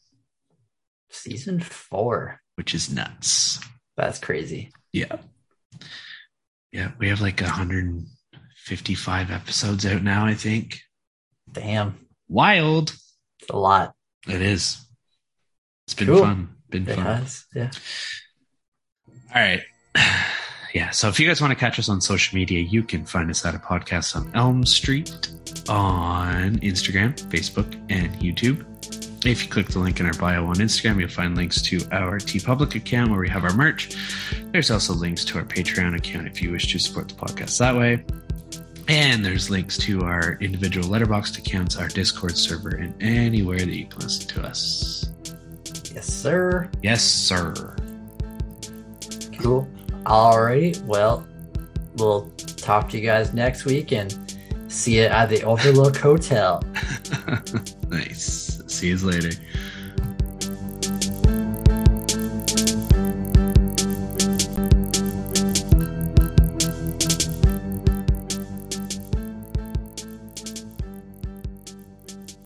[1.10, 2.42] Season four.
[2.56, 3.60] which is nuts.
[3.96, 4.72] That's crazy.
[4.92, 5.18] Yeah.
[6.72, 6.92] Yeah.
[7.00, 10.80] We have like 155 episodes out now, I think.
[11.52, 11.98] Damn.
[12.28, 12.96] Wild.
[13.40, 13.94] It's a lot.
[14.28, 14.78] It is.
[15.86, 16.20] It's been Cool.
[16.24, 16.50] fun.
[16.70, 17.06] Been It fun.
[17.06, 17.46] has.
[17.56, 17.72] Yeah.
[19.34, 19.64] All right.
[20.74, 20.90] Yeah.
[20.92, 23.44] So if you guys want to catch us on social media, you can find us
[23.46, 25.10] at a podcast on Elm Street
[25.70, 28.64] on Instagram, Facebook, and YouTube.
[29.26, 32.19] If you click the link in our bio on Instagram, you'll find links to our
[32.19, 33.95] TeePublic account where we have our merch.
[34.52, 37.76] There's also links to our Patreon account if you wish to support the podcast that
[37.76, 38.06] way.
[38.88, 43.85] And there's links to our individual letterboxd accounts, our Discord server, and anywhere that you
[43.88, 45.10] can listen to us.
[45.94, 46.69] Yes, sir.
[46.81, 47.76] Yes, sir.
[49.39, 49.68] Cool.
[50.06, 50.80] All right.
[50.85, 51.27] Well,
[51.98, 54.15] we'll talk to you guys next week and
[54.69, 56.64] see you at the Overlook Hotel.
[57.89, 58.47] nice.
[58.68, 59.31] See you later.